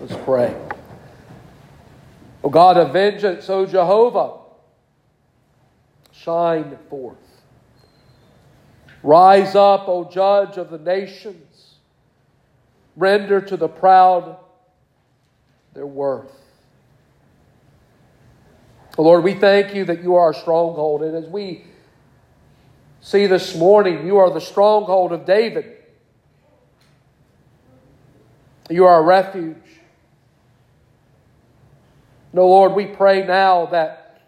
Let's 0.00 0.14
pray. 0.24 0.54
O 2.44 2.50
God 2.50 2.76
of 2.76 2.92
vengeance, 2.92 3.48
O 3.48 3.66
Jehovah, 3.66 4.38
shine 6.12 6.76
forth. 6.90 7.16
Rise 9.02 9.54
up, 9.54 9.88
O 9.88 10.04
Judge 10.04 10.58
of 10.58 10.70
the 10.70 10.78
nations. 10.78 11.74
Render 12.96 13.40
to 13.40 13.56
the 13.56 13.68
proud 13.68 14.36
their 15.74 15.86
worth. 15.86 16.32
Lord, 18.98 19.24
we 19.24 19.34
thank 19.34 19.74
you 19.74 19.84
that 19.84 20.02
you 20.02 20.14
are 20.14 20.26
our 20.26 20.32
stronghold. 20.32 21.02
And 21.02 21.14
as 21.14 21.28
we 21.28 21.64
see 23.00 23.26
this 23.26 23.54
morning, 23.54 24.06
you 24.06 24.16
are 24.16 24.30
the 24.30 24.40
stronghold 24.40 25.12
of 25.12 25.26
David. 25.26 25.76
You 28.70 28.86
are 28.86 29.00
a 29.00 29.02
refuge. 29.02 29.56
No, 32.36 32.48
Lord, 32.48 32.74
we 32.74 32.84
pray 32.84 33.26
now 33.26 33.64
that 33.66 34.20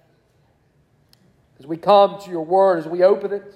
as 1.58 1.66
we 1.66 1.76
come 1.76 2.18
to 2.22 2.30
your 2.30 2.42
word, 2.42 2.78
as 2.78 2.86
we 2.86 3.02
open 3.02 3.34
it, 3.34 3.54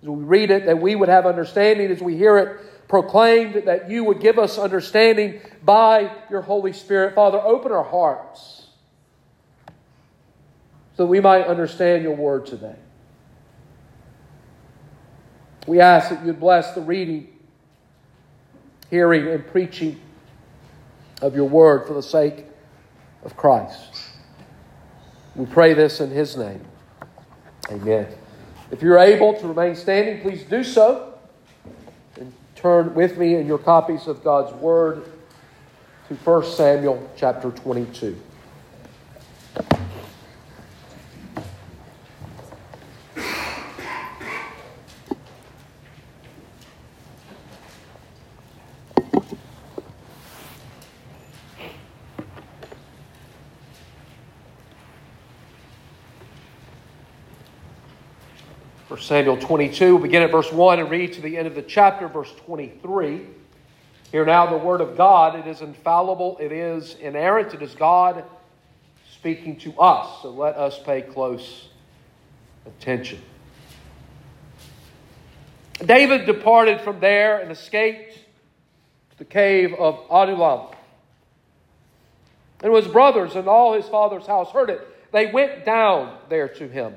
as 0.00 0.08
we 0.08 0.22
read 0.22 0.52
it, 0.52 0.66
that 0.66 0.80
we 0.80 0.94
would 0.94 1.08
have 1.08 1.26
understanding 1.26 1.90
as 1.90 2.00
we 2.00 2.16
hear 2.16 2.38
it 2.38 2.86
proclaimed, 2.86 3.64
that 3.66 3.90
you 3.90 4.04
would 4.04 4.20
give 4.20 4.38
us 4.38 4.58
understanding 4.58 5.40
by 5.64 6.12
your 6.30 6.40
Holy 6.40 6.72
Spirit. 6.72 7.16
Father, 7.16 7.40
open 7.40 7.72
our 7.72 7.82
hearts 7.82 8.68
so 10.96 11.02
that 11.02 11.06
we 11.08 11.18
might 11.18 11.48
understand 11.48 12.04
your 12.04 12.14
word 12.14 12.46
today. 12.46 12.76
We 15.66 15.80
ask 15.80 16.10
that 16.10 16.24
you'd 16.24 16.38
bless 16.38 16.76
the 16.76 16.80
reading, 16.80 17.26
hearing, 18.88 19.26
and 19.26 19.44
preaching 19.48 19.98
of 21.20 21.34
your 21.34 21.48
word 21.48 21.88
for 21.88 21.94
the 21.94 22.04
sake 22.04 22.46
of 23.26 23.36
Christ. 23.36 24.14
We 25.34 25.44
pray 25.44 25.74
this 25.74 26.00
in 26.00 26.10
his 26.10 26.36
name. 26.36 26.64
Amen. 27.70 28.06
If 28.70 28.80
you're 28.80 28.98
able 28.98 29.34
to 29.34 29.48
remain 29.48 29.74
standing, 29.74 30.22
please 30.22 30.44
do 30.44 30.62
so. 30.62 31.18
And 32.18 32.32
turn 32.54 32.94
with 32.94 33.18
me 33.18 33.34
in 33.34 33.46
your 33.46 33.58
copies 33.58 34.06
of 34.06 34.22
God's 34.22 34.54
word 34.54 35.04
to 36.08 36.14
1 36.14 36.44
Samuel 36.44 37.10
chapter 37.16 37.50
22. 37.50 38.16
Samuel 59.06 59.36
22. 59.36 59.94
We'll 59.94 60.02
begin 60.02 60.22
at 60.22 60.32
verse 60.32 60.50
1 60.50 60.80
and 60.80 60.90
read 60.90 61.12
to 61.12 61.20
the 61.20 61.38
end 61.38 61.46
of 61.46 61.54
the 61.54 61.62
chapter, 61.62 62.08
verse 62.08 62.32
23. 62.44 63.20
Hear 64.10 64.24
now 64.24 64.46
the 64.46 64.56
word 64.56 64.80
of 64.80 64.96
God. 64.96 65.38
It 65.38 65.46
is 65.46 65.60
infallible, 65.60 66.36
it 66.40 66.50
is 66.50 66.96
inerrant, 66.96 67.54
it 67.54 67.62
is 67.62 67.72
God 67.76 68.24
speaking 69.12 69.60
to 69.60 69.78
us. 69.78 70.22
So 70.22 70.30
let 70.30 70.56
us 70.56 70.80
pay 70.82 71.02
close 71.02 71.68
attention. 72.66 73.22
David 75.84 76.26
departed 76.26 76.80
from 76.80 76.98
there 76.98 77.38
and 77.38 77.52
escaped 77.52 78.14
to 79.10 79.18
the 79.18 79.24
cave 79.24 79.72
of 79.74 80.00
Adullam. 80.10 80.74
And 82.60 82.74
his 82.74 82.88
brothers 82.88 83.36
and 83.36 83.46
all 83.46 83.74
his 83.74 83.86
father's 83.86 84.26
house 84.26 84.50
heard 84.50 84.68
it. 84.68 85.12
They 85.12 85.26
went 85.26 85.64
down 85.64 86.18
there 86.28 86.48
to 86.48 86.66
him. 86.66 86.96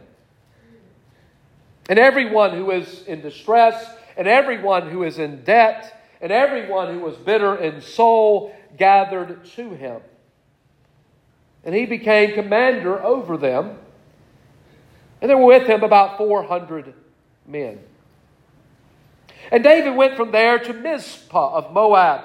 And 1.90 1.98
everyone 1.98 2.52
who 2.52 2.70
is 2.70 3.04
in 3.08 3.22
distress, 3.22 3.84
and 4.16 4.28
everyone 4.28 4.90
who 4.92 5.04
is 5.04 5.18
in 5.18 5.44
debt, 5.44 6.00
and 6.22 6.32
everyone 6.32 6.94
who 6.94 7.00
was 7.00 7.16
bitter 7.16 7.56
in 7.56 7.82
soul 7.82 8.56
gathered 8.78 9.44
to 9.56 9.72
him. 9.72 10.00
And 11.64 11.74
he 11.74 11.88
became 11.88 12.36
commander 12.36 13.02
over 13.02 13.38
them. 13.38 13.80
And 15.20 15.30
there 15.30 15.38
were 15.38 15.46
with 15.46 15.68
him 15.68 15.84
about 15.84 16.18
400 16.18 16.94
men. 17.48 17.80
And 19.52 19.64
David 19.64 19.96
went 19.96 20.16
from 20.16 20.32
there 20.32 20.60
to 20.60 20.74
Mizpah 20.74 21.56
of 21.56 21.74
Moab. 21.74 22.22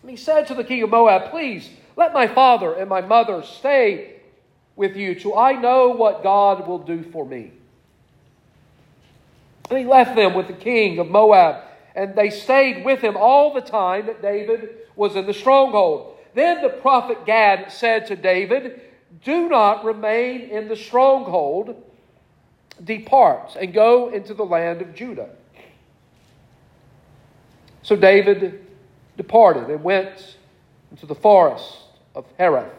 And 0.00 0.10
he 0.10 0.16
said 0.16 0.46
to 0.46 0.54
the 0.54 0.64
king 0.64 0.82
of 0.82 0.88
Moab, 0.88 1.30
Please 1.30 1.68
let 1.94 2.14
my 2.14 2.26
father 2.26 2.72
and 2.72 2.88
my 2.88 3.02
mother 3.02 3.42
stay 3.42 4.14
with 4.76 4.96
you 4.96 5.14
till 5.14 5.36
I 5.36 5.52
know 5.52 5.90
what 5.90 6.22
God 6.22 6.66
will 6.66 6.78
do 6.78 7.02
for 7.02 7.26
me. 7.26 7.52
And 9.68 9.78
he 9.78 9.84
left 9.84 10.16
them 10.16 10.34
with 10.34 10.46
the 10.46 10.52
king 10.52 10.98
of 10.98 11.08
Moab, 11.08 11.64
and 11.94 12.14
they 12.14 12.30
stayed 12.30 12.84
with 12.84 13.00
him 13.00 13.16
all 13.16 13.52
the 13.52 13.60
time 13.60 14.06
that 14.06 14.22
David 14.22 14.70
was 14.96 15.16
in 15.16 15.26
the 15.26 15.34
stronghold. 15.34 16.16
Then 16.34 16.62
the 16.62 16.68
prophet 16.68 17.26
Gad 17.26 17.70
said 17.70 18.06
to 18.06 18.16
David, 18.16 18.80
Do 19.24 19.48
not 19.48 19.84
remain 19.84 20.42
in 20.42 20.68
the 20.68 20.76
stronghold, 20.76 21.82
depart 22.84 23.56
and 23.56 23.72
go 23.72 24.10
into 24.10 24.34
the 24.34 24.44
land 24.44 24.80
of 24.80 24.94
Judah. 24.94 25.30
So 27.82 27.96
David 27.96 28.66
departed 29.16 29.68
and 29.68 29.82
went 29.82 30.36
into 30.90 31.06
the 31.06 31.14
forest 31.14 31.78
of 32.14 32.24
Hereth. 32.38 32.70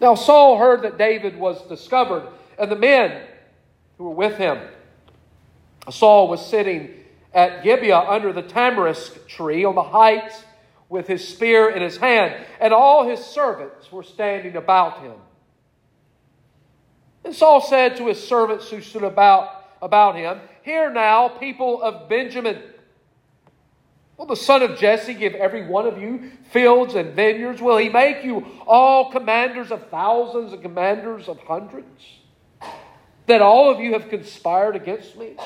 Now 0.00 0.14
Saul 0.14 0.58
heard 0.58 0.82
that 0.82 0.98
David 0.98 1.36
was 1.36 1.62
discovered, 1.68 2.26
and 2.58 2.70
the 2.70 2.76
men 2.76 3.22
who 4.02 4.08
were 4.08 4.14
with 4.14 4.36
him. 4.36 4.58
Saul 5.90 6.26
was 6.26 6.44
sitting 6.44 6.90
at 7.32 7.62
Gibeah 7.62 8.00
under 8.00 8.32
the 8.32 8.42
tamarisk 8.42 9.28
tree 9.28 9.64
on 9.64 9.76
the 9.76 9.82
heights 9.82 10.42
with 10.88 11.06
his 11.06 11.26
spear 11.26 11.70
in 11.70 11.82
his 11.82 11.96
hand, 11.96 12.34
and 12.60 12.74
all 12.74 13.08
his 13.08 13.20
servants 13.20 13.90
were 13.92 14.02
standing 14.02 14.56
about 14.56 15.00
him. 15.02 15.14
And 17.24 17.34
Saul 17.34 17.60
said 17.60 17.96
to 17.96 18.08
his 18.08 18.22
servants 18.22 18.68
who 18.68 18.80
stood 18.80 19.04
about, 19.04 19.66
about 19.80 20.16
him, 20.16 20.40
Hear 20.62 20.90
now, 20.90 21.28
people 21.28 21.80
of 21.80 22.08
Benjamin. 22.08 22.60
Will 24.16 24.26
the 24.26 24.36
son 24.36 24.62
of 24.62 24.78
Jesse 24.78 25.14
give 25.14 25.34
every 25.34 25.66
one 25.66 25.86
of 25.86 26.00
you 26.00 26.32
fields 26.50 26.96
and 26.96 27.14
vineyards? 27.14 27.62
Will 27.62 27.76
he 27.78 27.88
make 27.88 28.24
you 28.24 28.44
all 28.66 29.12
commanders 29.12 29.70
of 29.70 29.88
thousands 29.90 30.52
and 30.52 30.60
commanders 30.60 31.28
of 31.28 31.38
hundreds? 31.38 32.21
That 33.32 33.40
all 33.40 33.70
of 33.72 33.80
you 33.80 33.94
have 33.94 34.10
conspired 34.10 34.76
against 34.76 35.16
me? 35.16 35.36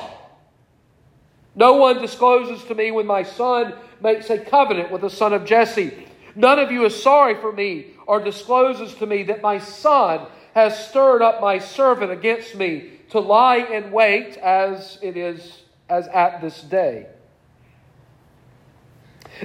No 1.54 1.74
one 1.74 2.02
discloses 2.02 2.64
to 2.64 2.74
me 2.74 2.91
when 2.91 3.06
my 3.06 3.22
son 3.22 3.74
makes 4.02 4.28
a 4.28 4.38
covenant 4.38 4.91
with 4.91 5.02
the 5.02 5.08
son 5.08 5.32
of 5.32 5.44
Jesse. 5.44 6.08
None 6.34 6.58
of 6.58 6.72
you 6.72 6.84
is 6.84 7.00
sorry 7.00 7.36
for 7.36 7.52
me 7.52 7.92
or 8.08 8.20
discloses 8.20 8.92
to 8.97 9.06
me 9.06 9.22
that 9.22 9.41
my 9.41 9.58
son 9.58 10.26
has 10.54 10.88
stirred 10.88 11.22
up 11.22 11.41
my 11.41 11.60
servant 11.60 12.10
against 12.10 12.56
me 12.56 12.91
to 13.10 13.20
lie 13.20 13.58
in 13.58 13.92
wait 13.92 14.36
as 14.38 14.98
it 15.00 15.16
is 15.16 15.62
as 15.88 16.08
at 16.08 16.41
this 16.41 16.60
day. 16.62 17.06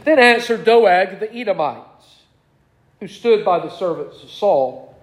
Then 0.03 0.17
answered 0.17 0.65
Doeg 0.65 1.19
the 1.19 1.31
Edomites, 1.31 2.23
who 2.99 3.07
stood 3.07 3.45
by 3.45 3.59
the 3.59 3.69
servants 3.69 4.23
of 4.23 4.31
Saul. 4.31 4.97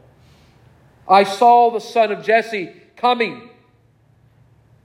I 1.06 1.22
saw 1.22 1.70
the 1.70 1.80
son 1.80 2.10
of 2.10 2.24
Jesse 2.24 2.72
coming 2.98 3.48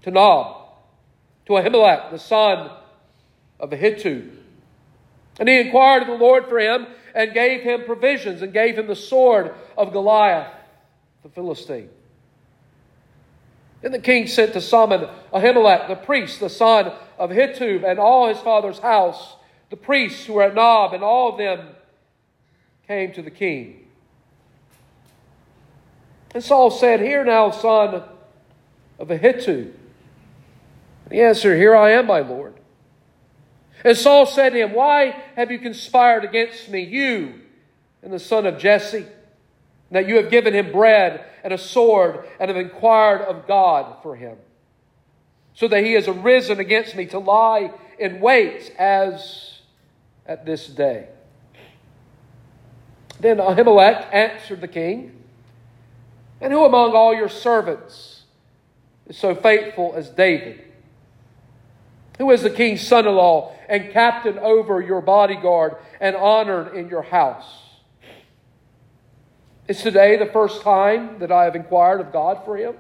to 0.04 0.12
Nob, 0.12 0.68
to 1.46 1.54
Ahimelech, 1.54 2.12
the 2.12 2.20
son 2.20 2.72
of 3.60 3.72
Ahitub. 3.72 4.30
And 5.40 5.50
he 5.50 5.60
inquired 5.60 6.04
of 6.04 6.08
the 6.08 6.24
Lord 6.24 6.48
for 6.48 6.60
him 6.60 6.88
and 7.16 7.34
gave 7.34 7.62
him 7.62 7.86
provisions 7.86 8.42
and 8.42 8.54
gave 8.54 8.78
him 8.78 8.88
the 8.88 8.96
sword 8.96 9.54
of 9.78 9.92
Goliath, 9.92 10.52
the 11.24 11.30
Philistine. 11.30 11.90
Then 13.82 13.92
the 13.92 14.00
king 14.00 14.28
sent 14.28 14.54
to 14.54 14.62
summon 14.62 15.10
Ahimelech, 15.34 15.88
the 15.88 15.96
priest, 15.96 16.40
the 16.40 16.50
son 16.50 16.92
of 17.18 17.32
Ahitub, 17.32 17.84
and 17.84 18.00
all 18.00 18.30
his 18.30 18.40
father's 18.40 18.80
house, 18.80 19.36
the 19.70 19.76
priests 19.76 20.26
who 20.26 20.34
were 20.34 20.44
at 20.44 20.56
Nob, 20.56 20.94
and 20.94 21.04
all 21.04 21.32
of 21.32 21.38
them 21.38 21.68
came 22.88 23.12
to 23.14 23.22
the 23.22 23.32
king. 23.32 23.83
And 26.34 26.44
Saul 26.44 26.72
said, 26.72 27.00
Here 27.00 27.24
now, 27.24 27.52
son 27.52 28.04
of 29.00 29.08
Ahitub. 29.08 29.72
He 31.12 31.22
answered, 31.22 31.58
Here 31.58 31.76
I 31.76 31.92
am, 31.92 32.08
my 32.08 32.20
Lord. 32.20 32.56
And 33.84 33.98
Saul 33.98 34.26
said 34.26 34.52
to 34.52 34.60
him, 34.60 34.74
Why 34.74 35.22
have 35.36 35.52
you 35.52 35.60
conspired 35.60 36.24
against 36.24 36.70
me, 36.70 36.82
you 36.82 37.42
and 38.02 38.12
the 38.14 38.20
son 38.20 38.46
of 38.46 38.58
Jesse? 38.58 39.06
That 39.92 40.08
you 40.08 40.16
have 40.16 40.32
given 40.32 40.54
him 40.54 40.72
bread 40.72 41.24
and 41.44 41.54
a 41.54 41.58
sword 41.58 42.26
and 42.40 42.50
have 42.50 42.58
inquired 42.58 43.22
of 43.22 43.48
God 43.48 44.02
for 44.02 44.16
him, 44.16 44.38
so 45.54 45.68
that 45.68 45.84
he 45.84 45.94
has 45.94 46.08
arisen 46.08 46.60
against 46.60 46.96
me 46.96 47.06
to 47.08 47.20
lie 47.20 47.72
in 48.00 48.20
wait 48.20 48.74
as 48.80 49.60
at 50.26 50.46
this 50.46 50.66
day. 50.66 51.10
Then 53.20 53.38
Ahimelech 53.38 54.12
answered 54.12 54.62
the 54.62 54.68
king, 54.68 55.23
And 56.44 56.52
who 56.52 56.66
among 56.66 56.92
all 56.92 57.14
your 57.14 57.30
servants 57.30 58.24
is 59.08 59.18
so 59.18 59.34
faithful 59.34 59.94
as 59.96 60.10
David? 60.10 60.62
Who 62.18 62.30
is 62.32 62.42
the 62.42 62.50
king's 62.50 62.86
son 62.86 63.08
in 63.08 63.16
law 63.16 63.56
and 63.70 63.92
captain 63.92 64.38
over 64.38 64.82
your 64.82 65.00
bodyguard 65.00 65.78
and 66.02 66.18
honored 66.18 66.76
in 66.76 66.90
your 66.90 67.02
house? 67.02 67.46
Is 69.70 69.82
today 69.82 70.18
the 70.18 70.26
first 70.26 70.62
time 70.64 71.20
that 71.20 71.32
I 71.32 71.46
have 71.46 71.56
inquired 71.56 72.02
of 72.02 72.12
God 72.12 72.44
for 72.44 72.58
him? 72.58 72.76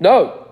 No. 0.00 0.48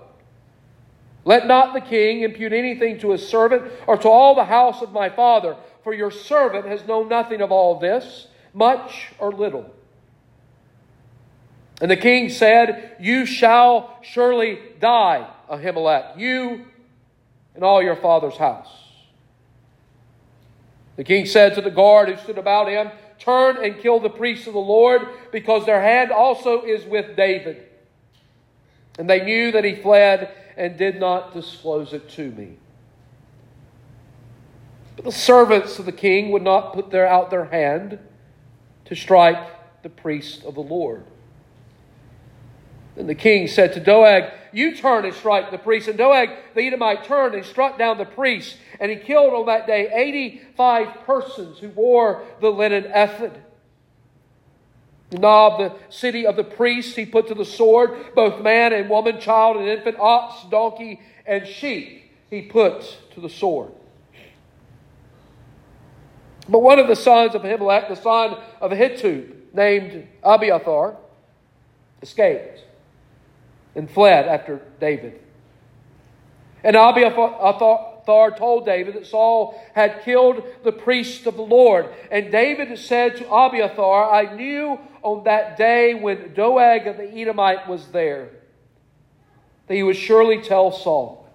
Let 1.25 1.45
not 1.45 1.73
the 1.73 1.81
king 1.81 2.21
impute 2.21 2.53
anything 2.53 2.99
to 2.99 3.11
his 3.11 3.27
servant 3.27 3.69
or 3.85 3.97
to 3.97 4.07
all 4.07 4.33
the 4.33 4.45
house 4.45 4.81
of 4.81 4.93
my 4.93 5.09
father, 5.09 5.57
for 5.83 5.93
your 5.93 6.09
servant 6.09 6.67
has 6.67 6.87
known 6.87 7.09
nothing 7.09 7.41
of 7.41 7.51
all 7.51 7.77
this, 7.77 8.27
much 8.53 9.11
or 9.19 9.33
little. 9.33 9.74
And 11.81 11.91
the 11.91 11.97
king 11.97 12.29
said, 12.29 12.95
You 12.99 13.25
shall 13.25 13.97
surely 14.01 14.59
die, 14.79 15.27
Ahimelech, 15.49 16.17
you 16.17 16.65
and 17.53 17.63
all 17.63 17.81
your 17.81 17.95
father's 17.95 18.37
house. 18.37 18.69
The 20.95 21.03
king 21.03 21.25
said 21.25 21.55
to 21.55 21.61
the 21.61 21.71
guard 21.71 22.09
who 22.09 22.17
stood 22.17 22.37
about 22.37 22.69
him, 22.69 22.91
Turn 23.19 23.63
and 23.63 23.79
kill 23.79 23.99
the 23.99 24.09
priests 24.09 24.47
of 24.47 24.53
the 24.53 24.59
Lord, 24.59 25.01
because 25.31 25.65
their 25.65 25.81
hand 25.81 26.11
also 26.11 26.61
is 26.61 26.85
with 26.85 27.15
David. 27.15 27.63
And 28.97 29.09
they 29.09 29.23
knew 29.23 29.51
that 29.51 29.63
he 29.63 29.75
fled 29.75 30.31
and 30.55 30.77
did 30.77 30.99
not 30.99 31.33
disclose 31.33 31.91
it 31.91 32.09
to 32.11 32.31
me. 32.31 32.57
But 34.95 35.05
the 35.05 35.11
servants 35.11 35.79
of 35.79 35.85
the 35.85 35.91
king 35.91 36.31
would 36.31 36.41
not 36.41 36.73
put 36.73 36.91
their, 36.91 37.07
out 37.07 37.29
their 37.29 37.45
hand 37.45 37.99
to 38.85 38.95
strike 38.95 39.81
the 39.83 39.89
priest 39.89 40.45
of 40.45 40.55
the 40.55 40.61
Lord. 40.61 41.03
Then 42.95 43.07
the 43.07 43.15
king 43.15 43.47
said 43.47 43.73
to 43.73 43.79
Doeg, 43.79 44.31
You 44.53 44.75
turn 44.75 45.05
and 45.05 45.13
strike 45.13 45.51
the 45.51 45.57
priest. 45.57 45.87
And 45.87 45.97
Doeg 45.97 46.29
the 46.53 46.61
Edomite 46.61 47.03
turned 47.03 47.35
and 47.35 47.45
struck 47.45 47.77
down 47.77 47.97
the 47.97 48.05
priest. 48.05 48.57
And 48.79 48.89
he 48.89 48.97
killed 48.97 49.33
on 49.33 49.45
that 49.47 49.67
day 49.67 49.91
85 49.93 51.05
persons 51.05 51.59
who 51.59 51.69
wore 51.69 52.23
the 52.39 52.49
linen 52.49 52.85
ephod. 52.85 53.41
Nob, 55.11 55.59
the 55.59 55.93
city 55.93 56.25
of 56.25 56.35
the 56.35 56.43
priests, 56.43 56.95
he 56.95 57.05
put 57.05 57.27
to 57.27 57.35
the 57.35 57.45
sword 57.45 58.15
both 58.15 58.41
man 58.41 58.73
and 58.73 58.89
woman, 58.89 59.19
child 59.19 59.57
and 59.57 59.67
infant, 59.67 59.97
ox, 59.99 60.49
donkey, 60.49 60.99
and 61.25 61.47
sheep. 61.47 62.11
He 62.29 62.41
put 62.41 62.97
to 63.13 63.21
the 63.21 63.29
sword. 63.29 63.71
But 66.49 66.59
one 66.59 66.79
of 66.79 66.87
the 66.87 66.95
sons 66.95 67.35
of 67.35 67.43
Ahimelech, 67.43 67.87
the 67.87 67.95
son 67.95 68.37
of 68.61 68.71
Ahitub, 68.71 69.31
named 69.53 70.07
Abiathar, 70.23 70.97
escaped 72.01 72.65
and 73.75 73.89
fled 73.89 74.27
after 74.27 74.61
David. 74.79 75.19
And 76.63 76.75
Abiathar 76.75 78.31
told 78.37 78.65
David 78.65 78.95
that 78.95 79.05
Saul 79.05 79.61
had 79.73 80.01
killed 80.03 80.43
the 80.63 80.71
priest 80.71 81.27
of 81.27 81.35
the 81.35 81.43
Lord. 81.43 81.89
And 82.09 82.31
David 82.31 82.77
said 82.79 83.17
to 83.17 83.31
Abiathar, 83.31 84.11
I 84.11 84.33
knew 84.33 84.79
on 85.03 85.25
that 85.25 85.57
day 85.57 85.93
when 85.93 86.33
Doeg 86.33 86.97
the 86.97 87.11
Edomite 87.13 87.67
was 87.67 87.87
there 87.89 88.29
that 89.67 89.75
he 89.75 89.83
would 89.83 89.95
surely 89.95 90.41
tell 90.41 90.71
Saul, 90.71 91.29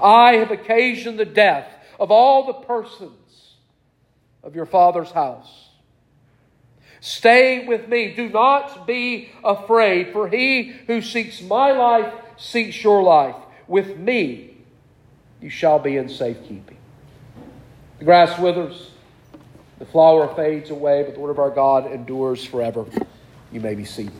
I 0.00 0.34
have 0.34 0.50
occasioned 0.50 1.18
the 1.18 1.24
death 1.24 1.68
of 1.98 2.10
all 2.10 2.46
the 2.46 2.52
persons 2.52 3.54
of 4.42 4.54
your 4.54 4.66
father's 4.66 5.10
house. 5.10 5.67
Stay 7.00 7.66
with 7.66 7.88
me. 7.88 8.14
Do 8.14 8.28
not 8.28 8.86
be 8.86 9.30
afraid, 9.44 10.12
for 10.12 10.28
he 10.28 10.64
who 10.86 11.00
seeks 11.00 11.40
my 11.42 11.72
life 11.72 12.12
seeks 12.36 12.82
your 12.82 13.02
life. 13.02 13.36
With 13.66 13.98
me 13.98 14.56
you 15.40 15.50
shall 15.50 15.78
be 15.78 15.96
in 15.96 16.08
safekeeping. 16.08 16.76
The 17.98 18.04
grass 18.04 18.38
withers, 18.38 18.90
the 19.78 19.86
flower 19.86 20.34
fades 20.34 20.70
away, 20.70 21.02
but 21.02 21.14
the 21.14 21.20
word 21.20 21.30
of 21.30 21.38
our 21.38 21.50
God 21.50 21.90
endures 21.90 22.44
forever. 22.44 22.86
You 23.52 23.60
may 23.60 23.74
be 23.74 23.84
seated. 23.84 24.12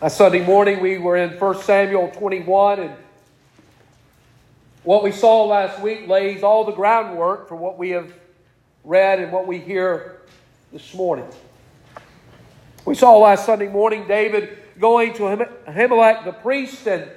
Last 0.00 0.16
Sunday 0.16 0.44
morning, 0.44 0.80
we 0.80 0.96
were 0.96 1.16
in 1.16 1.30
1 1.38 1.62
Samuel 1.62 2.10
21, 2.10 2.80
and 2.80 2.94
what 4.82 5.02
we 5.02 5.12
saw 5.12 5.44
last 5.44 5.80
week 5.80 6.08
lays 6.08 6.42
all 6.42 6.64
the 6.64 6.72
groundwork 6.72 7.48
for 7.48 7.56
what 7.56 7.76
we 7.76 7.90
have 7.90 8.12
read 8.82 9.20
and 9.20 9.30
what 9.30 9.46
we 9.46 9.58
hear 9.58 10.22
this 10.72 10.94
morning. 10.94 11.26
We 12.86 12.94
saw 12.94 13.18
last 13.18 13.44
Sunday 13.44 13.68
morning 13.68 14.06
David 14.08 14.56
going 14.78 15.12
to 15.14 15.22
Ahimelech 15.68 16.24
the 16.24 16.32
priest, 16.32 16.86
and 16.86 17.10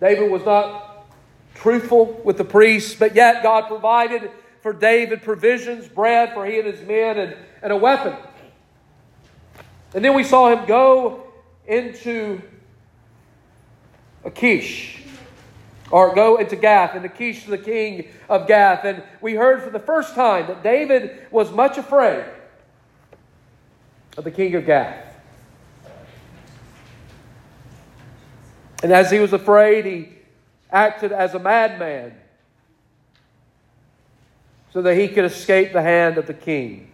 David 0.00 0.30
was 0.30 0.44
not 0.44 1.06
truthful 1.54 2.20
with 2.24 2.38
the 2.38 2.44
priest, 2.44 2.98
but 2.98 3.14
yet 3.14 3.44
God 3.44 3.68
provided 3.68 4.32
for 4.62 4.72
David 4.72 5.22
provisions, 5.22 5.86
bread 5.86 6.34
for 6.34 6.44
he 6.44 6.58
and 6.58 6.66
his 6.66 6.84
men, 6.86 7.18
and, 7.18 7.36
and 7.62 7.72
a 7.72 7.76
weapon. 7.76 8.16
And 9.94 10.04
then 10.04 10.14
we 10.14 10.24
saw 10.24 10.56
him 10.56 10.66
go 10.66 11.28
into 11.66 12.42
Achish 14.24 15.00
or 15.90 16.14
go 16.14 16.36
into 16.36 16.56
Gath, 16.56 16.94
and 16.94 17.04
Achish 17.04 17.44
the 17.44 17.58
king 17.58 18.08
of 18.28 18.46
Gath. 18.46 18.84
And 18.84 19.02
we 19.20 19.34
heard 19.34 19.62
for 19.62 19.70
the 19.70 19.80
first 19.80 20.14
time 20.14 20.46
that 20.46 20.62
David 20.62 21.26
was 21.30 21.50
much 21.50 21.78
afraid 21.78 22.24
of 24.16 24.24
the 24.24 24.30
king 24.30 24.54
of 24.54 24.66
Gath. 24.66 25.06
And 28.82 28.92
as 28.92 29.10
he 29.10 29.18
was 29.18 29.32
afraid, 29.32 29.84
he 29.84 30.08
acted 30.70 31.12
as 31.12 31.34
a 31.34 31.38
madman 31.38 32.14
so 34.72 34.80
that 34.82 34.96
he 34.96 35.08
could 35.08 35.24
escape 35.24 35.72
the 35.72 35.82
hand 35.82 36.16
of 36.16 36.26
the 36.26 36.34
king. 36.34 36.90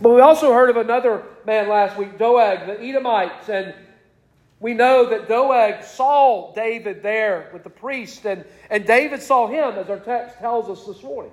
But 0.00 0.10
we 0.10 0.20
also 0.20 0.52
heard 0.52 0.70
of 0.70 0.76
another 0.76 1.22
man 1.44 1.68
last 1.68 1.96
week, 1.96 2.18
Doeg, 2.18 2.66
the 2.66 2.80
Edomites, 2.80 3.48
and 3.48 3.74
we 4.64 4.72
know 4.72 5.10
that 5.10 5.28
Doeg 5.28 5.84
saw 5.84 6.50
David 6.54 7.02
there 7.02 7.50
with 7.52 7.64
the 7.64 7.68
priest, 7.68 8.24
and, 8.24 8.46
and 8.70 8.86
David 8.86 9.20
saw 9.20 9.46
him, 9.46 9.78
as 9.78 9.90
our 9.90 9.98
text 9.98 10.38
tells 10.38 10.70
us 10.70 10.86
this 10.86 11.02
morning. 11.02 11.32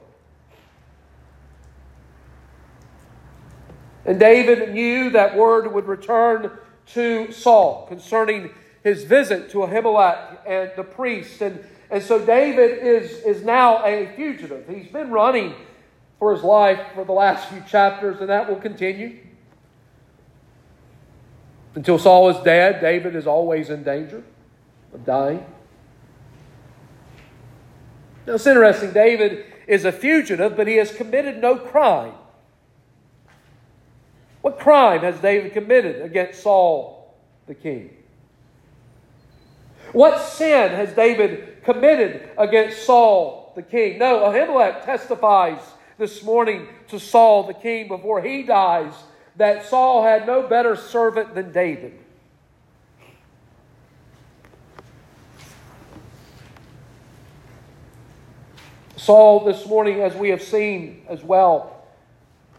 And 4.06 4.20
David 4.20 4.74
knew 4.74 5.12
that 5.12 5.38
word 5.38 5.74
would 5.74 5.88
return 5.88 6.52
to 6.88 7.32
Saul 7.32 7.86
concerning 7.88 8.50
his 8.84 9.06
visit 9.06 9.50
to 9.52 9.60
Ahimelech 9.60 10.40
and 10.46 10.72
the 10.76 10.84
priest. 10.84 11.42
And, 11.42 11.64
and 11.90 12.04
so 12.04 12.20
David 12.26 12.86
is, 12.86 13.12
is 13.24 13.46
now 13.46 13.82
a 13.86 14.12
fugitive. 14.18 14.68
He's 14.68 14.92
been 14.92 15.10
running 15.10 15.56
for 16.20 16.34
his 16.34 16.44
life 16.44 16.86
for 16.96 17.06
the 17.06 17.14
last 17.14 17.48
few 17.48 17.64
chapters, 17.66 18.20
and 18.20 18.28
that 18.28 18.50
will 18.50 18.60
continue. 18.60 19.20
Until 21.76 21.98
Saul 21.98 22.30
is 22.30 22.38
dead, 22.44 22.82
David 22.82 23.16
is 23.16 23.28
always 23.28 23.70
in 23.70 23.84
danger 23.84 24.24
of 24.94 25.06
dying. 25.06 25.46
Now, 28.28 28.36
it's 28.36 28.46
interesting. 28.46 28.92
David 28.92 29.46
is 29.68 29.86
a 29.86 29.92
fugitive, 29.92 30.58
but 30.58 30.68
he 30.68 30.76
has 30.76 30.92
committed 30.92 31.42
no 31.42 31.56
crime. 31.56 32.14
What 34.42 34.60
crime 34.60 35.02
has 35.02 35.20
David 35.20 35.54
committed 35.54 36.02
against 36.02 36.42
Saul 36.42 37.16
the 37.48 37.56
king? 37.56 37.96
What 39.94 40.22
sin 40.22 40.72
has 40.72 40.94
David 40.94 41.64
committed 41.64 42.30
against 42.38 42.86
Saul 42.86 43.54
the 43.56 43.62
king? 43.62 44.00
No, 44.00 44.20
Ahimelech 44.20 44.84
testifies 44.84 45.60
this 45.98 46.24
morning 46.24 46.68
to 46.88 47.00
Saul 47.00 47.44
the 47.44 47.54
king 47.54 47.88
before 47.88 48.22
he 48.22 48.44
dies 48.44 48.94
that 49.42 49.66
Saul 49.66 50.04
had 50.04 50.28
no 50.28 50.44
better 50.44 50.76
servant 50.76 51.34
than 51.34 51.52
David. 51.52 51.98
Saul, 58.98 59.44
this 59.44 59.66
morning, 59.66 60.02
as 60.02 60.14
we 60.14 60.30
have 60.30 60.44
seen 60.44 61.02
as 61.10 61.24
well 61.24 61.88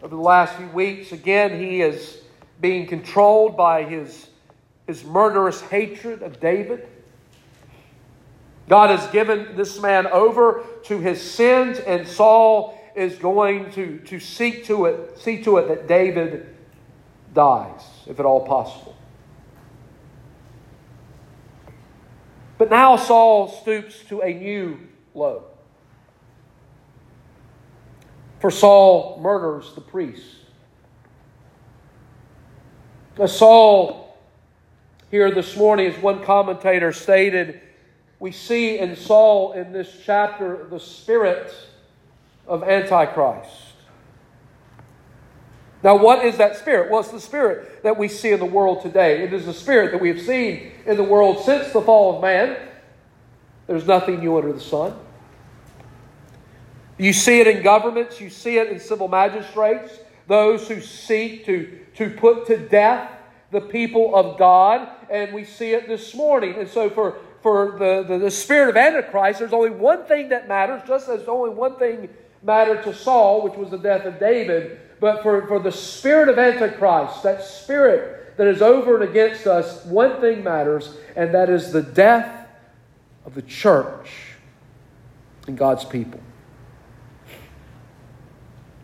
over 0.01 0.13
the 0.13 0.21
last 0.21 0.57
few 0.57 0.67
weeks, 0.67 1.13
again, 1.13 1.57
he 1.57 1.81
is 1.81 2.19
being 2.59 2.85
controlled 2.85 3.55
by 3.55 3.83
his, 3.83 4.27
his 4.85 5.05
murderous 5.05 5.61
hatred 5.61 6.21
of 6.21 6.41
David. 6.41 6.85
God 8.67 8.89
has 8.89 9.09
given 9.13 9.55
this 9.55 9.79
man 9.79 10.05
over 10.07 10.65
to 10.83 10.99
his 10.99 11.21
sins, 11.21 11.79
and 11.79 12.05
Saul 12.05 12.77
is 12.93 13.15
going 13.15 13.71
to, 13.71 13.99
to 13.99 14.19
seek 14.19 14.65
to 14.65 14.87
it, 14.87 15.17
see 15.17 15.41
to 15.43 15.59
it 15.59 15.69
that 15.69 15.87
David 15.87 16.52
dies, 17.33 17.81
if 18.07 18.19
at 18.19 18.25
all 18.25 18.45
possible. 18.45 18.95
But 22.57 22.69
now 22.69 22.95
Saul 22.95 23.49
stoops 23.49 23.99
to 24.09 24.21
a 24.21 24.33
new 24.33 24.79
low. 25.13 25.43
For 28.39 28.51
Saul 28.51 29.19
murders 29.21 29.73
the 29.73 29.81
priest. 29.81 30.25
Now, 33.17 33.27
Saul, 33.27 34.17
here 35.11 35.31
this 35.31 35.55
morning, 35.55 35.87
as 35.87 36.01
one 36.01 36.23
commentator 36.23 36.91
stated, 36.91 37.61
we 38.19 38.31
see 38.31 38.79
in 38.79 38.95
Saul 38.95 39.53
in 39.53 39.71
this 39.71 40.01
chapter 40.05 40.67
the 40.69 40.79
spirit 40.79 41.53
of 42.47 42.63
Antichrist. 42.63 43.62
Now, 45.83 45.97
what 45.97 46.23
is 46.23 46.37
that 46.37 46.55
spirit? 46.55 46.89
Well, 46.89 47.01
it's 47.01 47.11
the 47.11 47.19
spirit 47.19 47.83
that 47.83 47.97
we 47.97 48.07
see 48.07 48.31
in 48.31 48.39
the 48.39 48.45
world 48.45 48.81
today. 48.81 49.21
It 49.23 49.33
is 49.33 49.45
the 49.45 49.53
spirit 49.53 49.91
that 49.91 50.01
we 50.01 50.07
have 50.07 50.21
seen 50.21 50.71
in 50.85 50.95
the 50.95 51.03
world 51.03 51.43
since 51.43 51.73
the 51.73 51.81
fall 51.81 52.15
of 52.15 52.21
man. 52.21 52.57
There's 53.67 53.85
nothing 53.85 54.21
new 54.21 54.37
under 54.37 54.53
the 54.53 54.61
sun. 54.61 54.95
You 56.97 57.11
see 57.11 57.41
it 57.41 57.47
in 57.47 57.63
governments, 57.63 58.21
you 58.21 58.29
see 58.29 58.57
it 58.57 58.69
in 58.69 58.79
civil 58.79 59.09
magistrates, 59.09 59.99
those 60.27 60.67
who 60.67 60.79
seek 60.79 61.45
to, 61.47 61.79
to 61.95 62.11
put 62.11 62.45
to 62.47 62.57
death 62.57 63.11
the 63.51 63.61
people 63.61 64.15
of 64.15 64.37
God, 64.37 64.87
and 65.09 65.33
we 65.33 65.43
see 65.43 65.71
it 65.73 65.87
this 65.87 66.15
morning. 66.15 66.55
And 66.57 66.69
so, 66.69 66.89
for, 66.89 67.17
for 67.41 67.75
the, 67.77 68.05
the, 68.07 68.19
the 68.19 68.31
spirit 68.31 68.69
of 68.69 68.77
Antichrist, 68.77 69.39
there's 69.39 69.53
only 69.53 69.69
one 69.71 70.05
thing 70.05 70.29
that 70.29 70.47
matters, 70.47 70.81
just 70.87 71.09
as 71.09 71.27
only 71.27 71.49
one 71.49 71.75
thing 71.75 72.09
mattered 72.41 72.83
to 72.83 72.93
Saul, 72.93 73.41
which 73.43 73.55
was 73.55 73.69
the 73.69 73.77
death 73.77 74.05
of 74.05 74.19
David. 74.19 74.79
But 75.03 75.21
for, 75.21 75.45
for 75.47 75.59
the 75.59 75.69
spirit 75.69 76.29
of 76.29 76.39
Antichrist, 76.39 77.23
that 77.23 77.43
spirit 77.43 78.37
that 78.37 78.47
is 78.47 78.61
over 78.61 79.01
and 79.01 79.03
against 79.03 79.45
us, 79.45 79.83
one 79.83 80.21
thing 80.21 80.45
matters, 80.45 80.95
and 81.17 81.33
that 81.33 81.49
is 81.49 81.73
the 81.73 81.81
death 81.81 82.47
of 83.25 83.35
the 83.35 83.41
church 83.41 84.09
and 85.45 85.57
God's 85.57 85.83
people. 85.83 86.21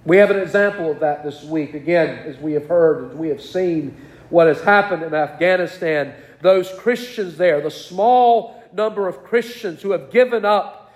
We 0.03 0.17
have 0.17 0.29
an 0.29 0.39
example 0.41 0.91
of 0.91 0.99
that 0.99 1.23
this 1.23 1.41
week. 1.45 1.73
Again, 1.73 2.17
as 2.27 2.37
we 2.37 2.51
have 2.51 2.67
heard, 2.67 3.11
as 3.11 3.15
we 3.15 3.29
have 3.29 3.41
seen 3.41 3.95
what 4.29 4.47
has 4.47 4.59
happened 4.59 5.03
in 5.03 5.13
Afghanistan, 5.13 6.13
those 6.41 6.69
Christians 6.79 7.37
there, 7.37 7.61
the 7.61 7.71
small 7.71 8.61
number 8.73 9.07
of 9.07 9.23
Christians 9.23 9.81
who 9.81 9.91
have 9.91 10.11
given 10.11 10.43
up 10.43 10.93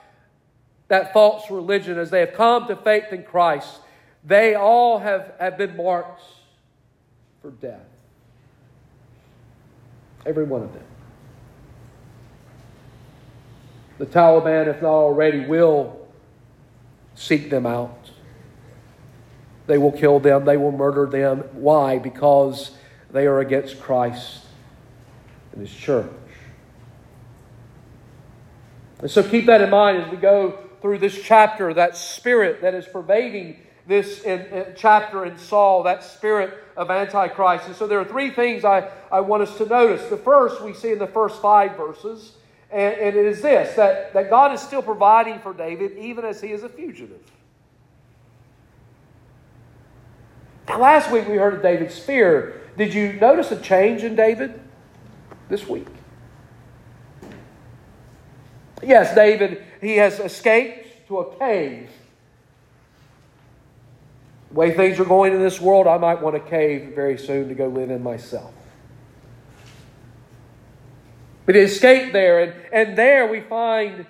that 0.89 1.13
false 1.13 1.49
religion, 1.49 1.97
as 1.97 2.09
they 2.09 2.19
have 2.19 2.33
come 2.33 2.67
to 2.67 2.75
faith 2.75 3.13
in 3.13 3.23
Christ, 3.23 3.79
they 4.25 4.55
all 4.55 4.99
have, 4.99 5.33
have 5.39 5.57
been 5.57 5.75
marked 5.75 6.21
for 7.41 7.51
death. 7.51 7.85
Every 10.25 10.45
one 10.45 10.63
of 10.63 10.73
them. 10.73 10.83
The 13.97 14.05
Taliban, 14.05 14.67
if 14.67 14.81
not 14.81 14.89
already, 14.89 15.45
will 15.45 16.07
seek 17.15 17.49
them 17.49 17.65
out. 17.65 18.11
They 19.67 19.77
will 19.77 19.91
kill 19.91 20.19
them, 20.19 20.45
they 20.45 20.57
will 20.57 20.71
murder 20.71 21.05
them. 21.05 21.39
Why? 21.53 21.99
Because 21.99 22.71
they 23.11 23.27
are 23.27 23.39
against 23.39 23.79
Christ 23.79 24.39
and 25.51 25.61
His 25.61 25.73
church. 25.73 26.09
And 28.99 29.11
so 29.11 29.21
keep 29.21 29.45
that 29.47 29.61
in 29.61 29.69
mind 29.69 30.01
as 30.01 30.11
we 30.11 30.17
go 30.17 30.57
through 30.81 30.99
this 30.99 31.21
chapter, 31.21 31.73
that 31.73 31.95
spirit 31.95 32.61
that 32.61 32.73
is 32.73 32.85
pervading 32.85 33.57
this 33.85 34.23
in, 34.23 34.41
in 34.41 34.65
chapter 34.75 35.25
in 35.25 35.37
Saul, 35.37 35.83
that 35.83 36.03
spirit 36.03 36.53
of 36.77 36.89
Antichrist. 36.89 37.67
And 37.67 37.75
so 37.75 37.87
there 37.87 37.99
are 37.99 38.05
three 38.05 38.31
things 38.31 38.63
I, 38.63 38.89
I 39.11 39.19
want 39.19 39.43
us 39.43 39.57
to 39.57 39.65
notice. 39.65 40.09
The 40.09 40.17
first 40.17 40.61
we 40.61 40.73
see 40.73 40.91
in 40.91 40.99
the 40.99 41.07
first 41.07 41.41
five 41.41 41.75
verses, 41.75 42.33
and, 42.71 42.95
and 42.95 43.15
it 43.15 43.25
is 43.25 43.41
this 43.41 43.75
that, 43.75 44.13
that 44.13 44.29
God 44.29 44.53
is 44.53 44.61
still 44.61 44.81
providing 44.81 45.39
for 45.39 45.53
David 45.53 45.97
even 45.97 46.25
as 46.25 46.41
he 46.41 46.51
is 46.51 46.63
a 46.63 46.69
fugitive. 46.69 47.21
Now, 50.67 50.79
last 50.79 51.11
week 51.11 51.27
we 51.27 51.35
heard 51.35 51.53
of 51.53 51.61
David's 51.61 51.99
fear. 51.99 52.61
Did 52.77 52.93
you 52.93 53.13
notice 53.13 53.51
a 53.51 53.59
change 53.59 54.03
in 54.03 54.15
David 54.15 54.59
this 55.49 55.67
week? 55.67 55.87
Yes, 58.81 59.13
David, 59.13 59.63
he 59.81 59.97
has 59.97 60.19
escaped 60.19 61.07
to 61.07 61.19
a 61.19 61.37
cave. 61.37 61.89
Way 64.53 64.75
things 64.75 64.99
are 64.99 65.05
going 65.05 65.33
in 65.33 65.41
this 65.41 65.59
world, 65.59 65.87
I 65.87 65.97
might 65.97 66.21
want 66.21 66.35
a 66.35 66.39
cave 66.39 66.93
very 66.93 67.17
soon 67.17 67.49
to 67.49 67.55
go 67.55 67.67
live 67.67 67.89
in 67.89 68.03
myself. 68.03 68.53
But 71.45 71.55
he 71.55 71.61
escaped 71.61 72.13
there, 72.13 72.39
and, 72.39 72.53
and 72.71 72.97
there 72.97 73.27
we 73.27 73.41
find 73.41 74.05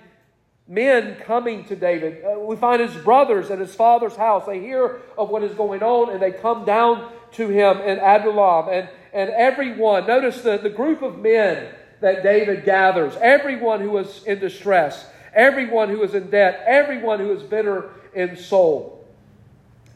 men 0.68 1.16
coming 1.16 1.64
to 1.64 1.76
David. 1.76 2.24
Uh, 2.24 2.40
we 2.40 2.56
find 2.56 2.80
his 2.80 2.94
brothers 3.02 3.50
at 3.50 3.58
his 3.58 3.74
father's 3.74 4.16
house. 4.16 4.46
They 4.46 4.60
hear 4.60 5.00
of 5.18 5.30
what 5.30 5.42
is 5.42 5.54
going 5.54 5.82
on, 5.82 6.10
and 6.10 6.22
they 6.22 6.30
come 6.30 6.64
down 6.64 7.10
to 7.32 7.48
him 7.48 7.78
in 7.78 7.98
Adullam. 7.98 8.68
And, 8.68 8.88
and 9.12 9.30
everyone, 9.30 10.06
notice 10.06 10.42
the, 10.42 10.58
the 10.58 10.70
group 10.70 11.02
of 11.02 11.18
men 11.18 11.74
that 12.00 12.22
David 12.22 12.64
gathers, 12.64 13.14
everyone 13.20 13.80
who 13.80 13.96
is 13.98 14.24
in 14.24 14.38
distress, 14.38 15.06
everyone 15.34 15.88
who 15.88 16.02
is 16.02 16.14
in 16.14 16.30
debt, 16.30 16.62
everyone 16.66 17.18
who 17.18 17.32
is 17.32 17.42
bitter 17.42 17.90
in 18.14 18.36
soul, 18.36 19.03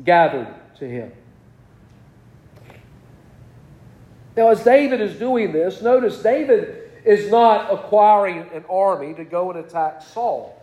gathered 0.04 0.48
to 0.78 0.88
him. 0.88 1.12
Now, 4.36 4.50
as 4.50 4.62
David 4.62 5.00
is 5.00 5.18
doing 5.18 5.52
this, 5.52 5.82
notice 5.82 6.22
David 6.22 6.90
is 7.04 7.30
not 7.30 7.72
acquiring 7.72 8.48
an 8.52 8.64
army 8.70 9.14
to 9.14 9.24
go 9.24 9.50
and 9.50 9.58
attack 9.58 10.02
Saul. 10.02 10.54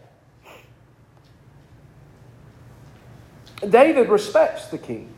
David 3.70 4.10
respects 4.10 4.68
the 4.68 4.78
king. 4.78 5.14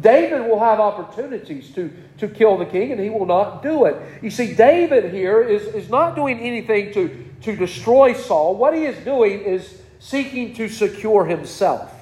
David 0.00 0.48
will 0.48 0.58
have 0.58 0.80
opportunities 0.80 1.72
to, 1.74 1.90
to 2.18 2.28
kill 2.28 2.58
the 2.58 2.66
king, 2.66 2.92
and 2.92 3.00
he 3.00 3.08
will 3.10 3.26
not 3.26 3.62
do 3.62 3.86
it. 3.86 3.96
You 4.22 4.30
see, 4.30 4.54
David 4.54 5.12
here 5.12 5.40
is, 5.40 5.62
is 5.74 5.88
not 5.88 6.14
doing 6.14 6.38
anything 6.40 6.92
to, 6.92 7.24
to 7.42 7.56
destroy 7.56 8.12
Saul. 8.12 8.56
What 8.56 8.74
he 8.74 8.84
is 8.84 9.02
doing 9.04 9.40
is 9.40 9.80
seeking 9.98 10.54
to 10.54 10.68
secure 10.68 11.24
himself. 11.24 11.97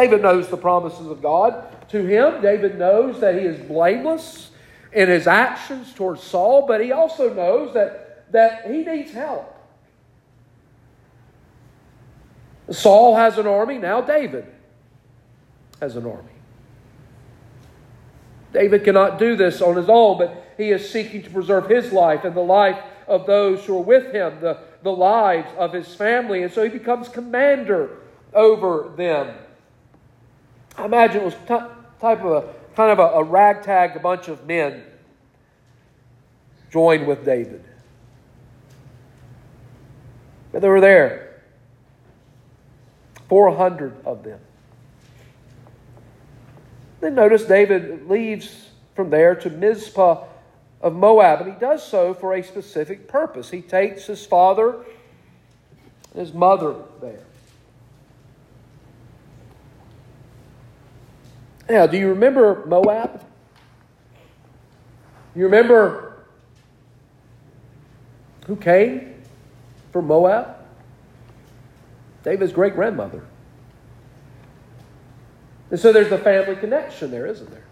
David 0.00 0.22
knows 0.22 0.48
the 0.48 0.56
promises 0.56 1.08
of 1.08 1.20
God 1.20 1.76
to 1.90 2.02
him. 2.02 2.40
David 2.40 2.78
knows 2.78 3.20
that 3.20 3.34
he 3.34 3.42
is 3.42 3.60
blameless 3.60 4.50
in 4.94 5.10
his 5.10 5.26
actions 5.26 5.92
towards 5.92 6.22
Saul, 6.22 6.66
but 6.66 6.82
he 6.82 6.90
also 6.90 7.34
knows 7.34 7.74
that, 7.74 8.32
that 8.32 8.70
he 8.70 8.78
needs 8.82 9.12
help. 9.12 9.54
Saul 12.70 13.14
has 13.14 13.36
an 13.36 13.46
army, 13.46 13.76
now 13.76 14.00
David 14.00 14.46
has 15.80 15.96
an 15.96 16.06
army. 16.06 16.32
David 18.54 18.84
cannot 18.84 19.18
do 19.18 19.36
this 19.36 19.60
on 19.60 19.76
his 19.76 19.90
own, 19.90 20.16
but 20.16 20.54
he 20.56 20.70
is 20.70 20.88
seeking 20.88 21.22
to 21.24 21.30
preserve 21.30 21.68
his 21.68 21.92
life 21.92 22.24
and 22.24 22.34
the 22.34 22.40
life 22.40 22.78
of 23.06 23.26
those 23.26 23.66
who 23.66 23.76
are 23.76 23.82
with 23.82 24.14
him, 24.14 24.40
the, 24.40 24.60
the 24.82 24.92
lives 24.92 25.50
of 25.58 25.74
his 25.74 25.94
family. 25.94 26.42
And 26.42 26.50
so 26.50 26.64
he 26.64 26.70
becomes 26.70 27.06
commander 27.06 27.98
over 28.32 28.94
them. 28.96 29.34
I 30.80 30.86
imagine 30.86 31.20
it 31.20 31.24
was 31.24 31.34
type 31.46 32.24
of 32.24 32.44
a 32.44 32.54
kind 32.74 32.90
of 32.90 32.98
a, 32.98 33.18
a 33.18 33.22
ragtag 33.22 34.02
bunch 34.02 34.28
of 34.28 34.46
men 34.46 34.82
joined 36.70 37.06
with 37.06 37.22
David. 37.22 37.62
But 40.52 40.62
they 40.62 40.68
were 40.68 40.80
there. 40.80 41.42
400 43.28 44.06
of 44.06 44.24
them. 44.24 44.40
Then 47.00 47.14
notice 47.14 47.44
David 47.44 48.08
leaves 48.08 48.70
from 48.94 49.10
there 49.10 49.34
to 49.34 49.50
Mizpah 49.50 50.24
of 50.80 50.94
Moab, 50.94 51.42
and 51.42 51.52
he 51.52 51.60
does 51.60 51.86
so 51.86 52.14
for 52.14 52.34
a 52.34 52.42
specific 52.42 53.06
purpose. 53.06 53.50
He 53.50 53.60
takes 53.60 54.06
his 54.06 54.24
father 54.24 54.76
and 56.12 56.20
his 56.20 56.32
mother 56.32 56.74
there. 57.02 57.24
Now, 61.70 61.86
do 61.86 61.96
you 61.96 62.08
remember 62.08 62.64
Moab? 62.66 63.24
You 65.36 65.44
remember 65.44 66.24
who 68.48 68.56
came 68.56 69.22
from 69.92 70.08
Moab? 70.08 70.56
David's 72.24 72.52
great 72.52 72.74
grandmother. 72.74 73.24
And 75.70 75.78
so 75.78 75.92
there's 75.92 76.10
the 76.10 76.18
family 76.18 76.56
connection 76.56 77.12
there, 77.12 77.26
isn't 77.26 77.48
there? 77.48 77.62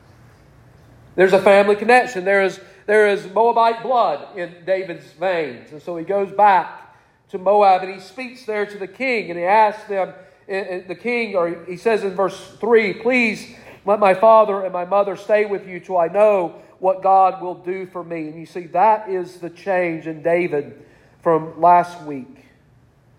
There's 1.17 1.33
a 1.33 1.43
family 1.43 1.75
connection. 1.75 2.25
There 2.25 2.45
is, 2.45 2.61
there 2.87 3.09
is 3.09 3.27
Moabite 3.33 3.83
blood 3.83 4.39
in 4.39 4.55
David's 4.65 5.11
veins. 5.11 5.73
And 5.73 5.83
so 5.83 5.97
he 5.97 6.05
goes 6.05 6.31
back 6.31 6.95
to 7.31 7.39
Moab 7.39 7.83
and 7.83 7.93
he 7.93 7.99
speaks 7.99 8.47
there 8.47 8.65
to 8.65 8.79
the 8.79 8.87
king 8.87 9.29
and 9.31 9.37
he 9.37 9.45
asks 9.45 9.89
them, 9.89 10.15
eh, 10.49 10.55
eh, 10.57 10.81
the 10.87 10.95
king, 10.95 11.35
or 11.35 11.65
he 11.65 11.77
says 11.77 12.05
in 12.05 12.15
verse 12.15 12.57
3, 12.61 12.93
please 12.95 13.57
Let 13.89 14.01
my 14.01 14.13
father 14.13 14.65
and 14.65 14.73
my 14.75 14.85
mother 14.85 15.17
stay 15.17 15.47
with 15.47 15.67
you 15.67 15.81
till 15.81 15.97
I 15.97 16.09
know 16.09 16.57
what 16.79 17.03
God 17.03 17.41
will 17.41 17.55
do 17.55 17.87
for 17.87 18.05
me. 18.05 18.29
And 18.29 18.39
you 18.39 18.45
see, 18.45 18.67
that 18.67 19.09
is 19.09 19.37
the 19.39 19.49
change 19.49 20.07
in 20.07 20.23
David 20.23 20.85
from 21.23 21.59
last 21.59 22.03
week 22.03 22.45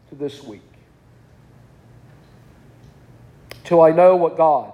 to 0.09 0.15
this 0.15 0.43
week. 0.43 0.61
Till 3.63 3.81
I 3.81 3.89
know 3.89 4.15
what 4.15 4.37
God 4.37 4.71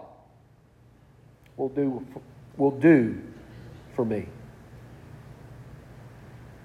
will 1.56 1.70
do, 1.70 2.06
will 2.58 2.72
do 2.72 3.22
for 3.94 4.04
me. 4.04 4.28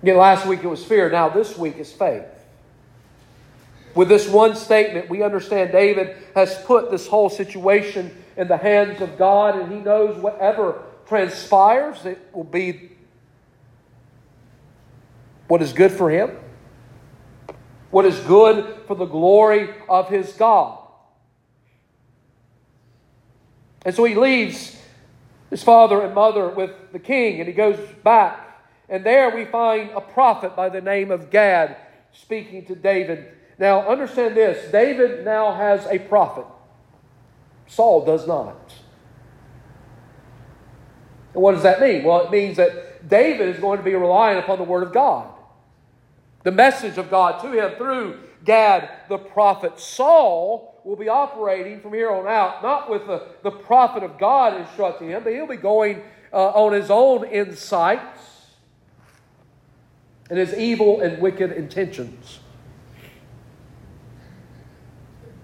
Again, 0.03 0.17
last 0.17 0.45
week 0.45 0.65
it 0.65 0.69
was 0.69 0.85
fear. 0.85 1.09
Now 1.09 1.29
this 1.29 1.57
week 1.57 1.77
is 1.77 1.93
faith. 1.93 2.25
With 3.95 4.09
this 4.09 4.29
one 4.29 4.57
statement, 4.57 5.09
we 5.09 5.23
understand 5.23 5.71
David 5.71 6.17
has 6.35 6.61
put 6.65 6.91
this 6.91 7.07
whole 7.07 7.31
situation 7.31 8.17
in 8.37 8.49
the 8.49 8.57
hands 8.57 9.01
of 9.01 9.19
God, 9.19 9.59
and 9.59 9.73
he 9.73 9.79
knows 9.79 10.17
whatever 10.17 10.83
transpires, 11.07 12.05
it 12.05 12.19
will 12.33 12.45
be 12.45 12.93
what 15.49 15.61
is 15.61 15.73
good 15.73 15.91
for 15.91 16.11
him, 16.11 16.31
what 17.91 18.07
is 18.07 18.19
good 18.21 18.83
for 18.87 18.95
the 18.95 19.07
glory 19.07 19.69
of 19.89 20.09
his 20.09 20.33
God. 20.35 20.79
And 23.85 23.95
so 23.95 24.05
he 24.05 24.15
leaves 24.15 24.77
his 25.49 25.63
father 25.63 26.03
and 26.03 26.15
mother 26.15 26.49
with 26.49 26.71
the 26.93 26.99
king, 26.99 27.41
and 27.41 27.49
he 27.49 27.55
goes 27.55 27.79
back. 28.05 28.47
And 28.89 29.05
there 29.05 29.35
we 29.35 29.45
find 29.45 29.91
a 29.91 30.01
prophet 30.01 30.55
by 30.55 30.69
the 30.69 30.81
name 30.81 31.11
of 31.11 31.31
Gad 31.31 31.77
speaking 32.13 32.65
to 32.67 32.75
David. 32.75 33.27
Now, 33.59 33.89
understand 33.89 34.37
this 34.37 34.71
David 34.71 35.25
now 35.25 35.55
has 35.55 35.87
a 35.87 35.99
prophet, 35.99 36.47
Saul 37.71 38.05
does 38.05 38.27
not. 38.27 38.75
And 41.33 41.43
what 41.43 41.53
does 41.53 41.63
that 41.63 41.81
mean? 41.81 42.03
Well, 42.03 42.27
it 42.27 42.33
means 42.33 42.57
that 42.57 43.09
David 43.09 43.49
is 43.49 43.61
going 43.61 43.79
to 43.79 43.85
be 43.85 43.95
relying 43.95 44.39
upon 44.39 44.59
the 44.59 44.65
Word 44.65 44.83
of 44.83 44.93
God, 44.93 45.33
the 46.43 46.51
message 46.51 46.99
of 46.99 47.09
God 47.09 47.41
to 47.43 47.53
him 47.53 47.77
through 47.77 48.19
Gad 48.45 48.91
the 49.09 49.19
prophet. 49.19 49.79
Saul 49.79 50.81
will 50.85 50.97
be 50.97 51.09
operating 51.09 51.81
from 51.81 51.95
here 51.95 52.11
on 52.11 52.27
out, 52.27 52.61
not 52.61 52.91
with 52.91 53.07
the, 53.07 53.29
the 53.45 53.53
prophet 53.53 54.03
of 54.03 54.19
God 54.19 54.61
instructing 54.61 55.11
him, 55.11 55.23
but 55.23 55.33
he'll 55.33 55.47
be 55.47 55.57
going 55.57 56.03
uh, 56.33 56.49
on 56.49 56.73
his 56.73 56.91
own 56.91 57.25
insights 57.25 58.49
and 60.29 60.41
his 60.41 60.55
evil 60.55 61.01
and 61.01 61.23
wicked 61.23 61.53
intentions. 61.53 62.41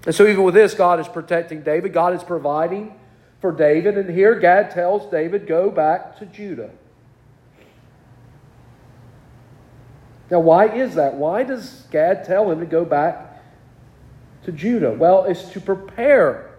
And 0.07 0.15
so, 0.15 0.27
even 0.27 0.45
with 0.45 0.55
this, 0.55 0.73
God 0.73 1.01
is 1.01 1.09
protecting 1.09 1.63
David, 1.63 1.93
God 1.93 2.15
is 2.15 2.23
providing 2.23 2.95
for 3.41 3.51
David. 3.51 3.99
And 3.99 4.09
here, 4.09 4.39
Gad 4.39 4.71
tells 4.71 5.11
David, 5.11 5.47
Go 5.47 5.69
back 5.69 6.19
to 6.21 6.27
Judah. 6.27 6.71
Now, 10.31 10.41
why 10.41 10.67
is 10.69 10.95
that? 10.95 11.15
Why 11.15 11.43
does 11.43 11.87
Gad 11.91 12.25
tell 12.25 12.51
him 12.51 12.61
to 12.61 12.67
go 12.67 12.85
back 12.85 13.43
to 14.45 14.53
Judah? 14.53 14.93
Well, 14.93 15.25
it's 15.25 15.51
to 15.51 15.61
prepare 15.61 16.57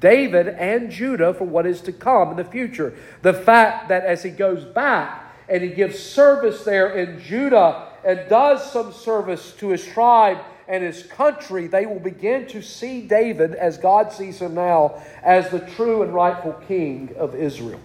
David 0.00 0.48
and 0.48 0.90
Judah 0.90 1.34
for 1.34 1.44
what 1.44 1.66
is 1.66 1.80
to 1.82 1.92
come 1.92 2.30
in 2.30 2.36
the 2.36 2.44
future. 2.44 2.94
The 3.22 3.32
fact 3.32 3.88
that 3.88 4.04
as 4.04 4.22
he 4.22 4.30
goes 4.30 4.64
back 4.64 5.34
and 5.48 5.62
he 5.62 5.70
gives 5.70 5.98
service 5.98 6.64
there 6.64 6.90
in 6.90 7.20
Judah 7.20 7.88
and 8.04 8.28
does 8.28 8.70
some 8.72 8.92
service 8.92 9.52
to 9.58 9.68
his 9.68 9.84
tribe 9.84 10.38
and 10.68 10.82
his 10.82 11.04
country, 11.04 11.66
they 11.66 11.86
will 11.86 12.00
begin 12.00 12.46
to 12.48 12.60
see 12.62 13.02
David 13.02 13.54
as 13.54 13.78
God 13.78 14.12
sees 14.12 14.40
him 14.40 14.54
now 14.54 15.00
as 15.22 15.50
the 15.50 15.60
true 15.60 16.02
and 16.02 16.12
rightful 16.12 16.52
king 16.66 17.14
of 17.16 17.34
Israel. 17.34 17.80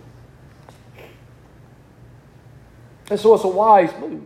And 3.10 3.20
so 3.20 3.36
it's 3.36 3.44
a 3.44 3.48
wise 3.48 3.92
move. 4.00 4.24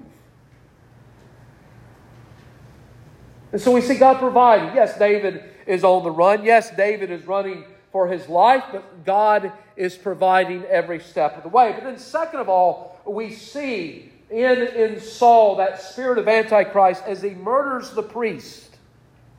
And 3.52 3.62
so 3.62 3.72
we 3.72 3.82
see 3.82 3.96
God 3.96 4.20
providing. 4.20 4.76
Yes, 4.76 4.98
David 4.98 5.44
is 5.66 5.84
on 5.84 6.04
the 6.04 6.12
run. 6.12 6.44
Yes, 6.44 6.76
David 6.76 7.10
is 7.10 7.26
running 7.26 7.64
for 7.92 8.08
his 8.08 8.28
life, 8.28 8.64
but 8.72 9.06
God 9.06 9.52
is 9.76 9.96
providing 9.96 10.66
every 10.66 11.00
step 11.00 11.38
of 11.38 11.44
the 11.44 11.50
way. 11.50 11.72
But 11.72 11.84
then, 11.84 11.98
second 11.98 12.42
of 12.42 12.50
all, 12.50 13.00
we 13.06 13.32
see 13.32 14.12
in, 14.30 14.62
in 14.62 15.00
Saul 15.00 15.58
that 15.58 15.82
spirit 15.82 16.18
of 16.18 16.28
Antichrist 16.28 17.04
as 17.06 17.22
he 17.22 17.32
murders 17.32 17.92
the 17.92 18.04
priest 18.04 18.78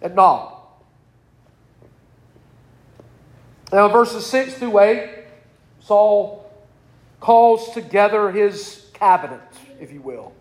at 0.01 0.15
Nob. 0.15 0.55
Now, 3.73 3.89
verses 3.89 4.25
6 4.27 4.55
through 4.55 4.79
8, 4.79 5.11
Saul 5.81 6.51
calls 7.21 7.73
together 7.75 8.31
his 8.31 8.87
cabinet, 8.93 9.41
if 9.81 9.93
you 9.93 10.01
will. 10.01 10.33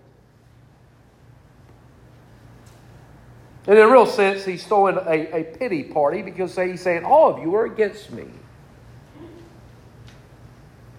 And 3.68 3.80
in 3.80 3.84
a 3.84 3.92
real 3.92 4.06
sense, 4.06 4.46
he's 4.46 4.66
throwing 4.66 4.98
a, 4.98 5.40
a 5.40 5.44
pity 5.44 5.84
party 5.84 6.22
because 6.22 6.56
he's 6.56 6.82
saying, 6.82 7.04
All 7.04 7.34
of 7.34 7.42
you 7.42 7.56
are 7.56 7.66
against 7.66 8.12
me. 8.12 8.26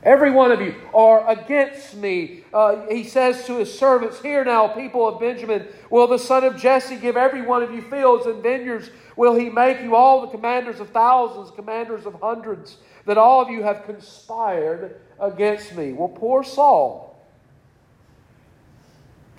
Every 0.07 0.31
one 0.31 0.53
of 0.53 0.61
you 0.61 0.77
are 0.95 1.29
against 1.29 1.97
me. 1.97 2.45
Uh, 2.55 2.87
he 2.89 3.03
says 3.03 3.45
to 3.47 3.57
his 3.57 3.77
servants, 3.77 4.23
Here 4.23 4.45
now, 4.45 4.69
people 4.69 5.09
of 5.09 5.19
Benjamin, 5.19 5.67
will 5.91 6.07
the 6.07 6.17
son 6.17 6.45
of 6.45 6.57
Jesse 6.57 6.95
give 6.95 7.17
every 7.17 7.43
one 7.43 7.61
of 7.65 7.73
you 7.73 7.83
fields 7.83 8.25
and 8.25 8.41
vineyards? 8.41 8.89
Will 9.17 9.35
he 9.35 9.51
make 9.51 9.81
you 9.81 9.97
all 9.97 10.21
the 10.21 10.29
commanders 10.29 10.79
of 10.79 10.91
thousands, 10.91 11.51
commanders 11.51 12.07
of 12.07 12.15
hundreds, 12.21 12.77
that 13.05 13.19
all 13.19 13.43
of 13.43 13.51
you 13.51 13.65
have 13.65 13.85
conspired 13.85 15.01
against 15.19 15.75
me? 15.75 15.93
Well, 15.93 16.09
poor 16.09 16.45
Saul. 16.45 17.21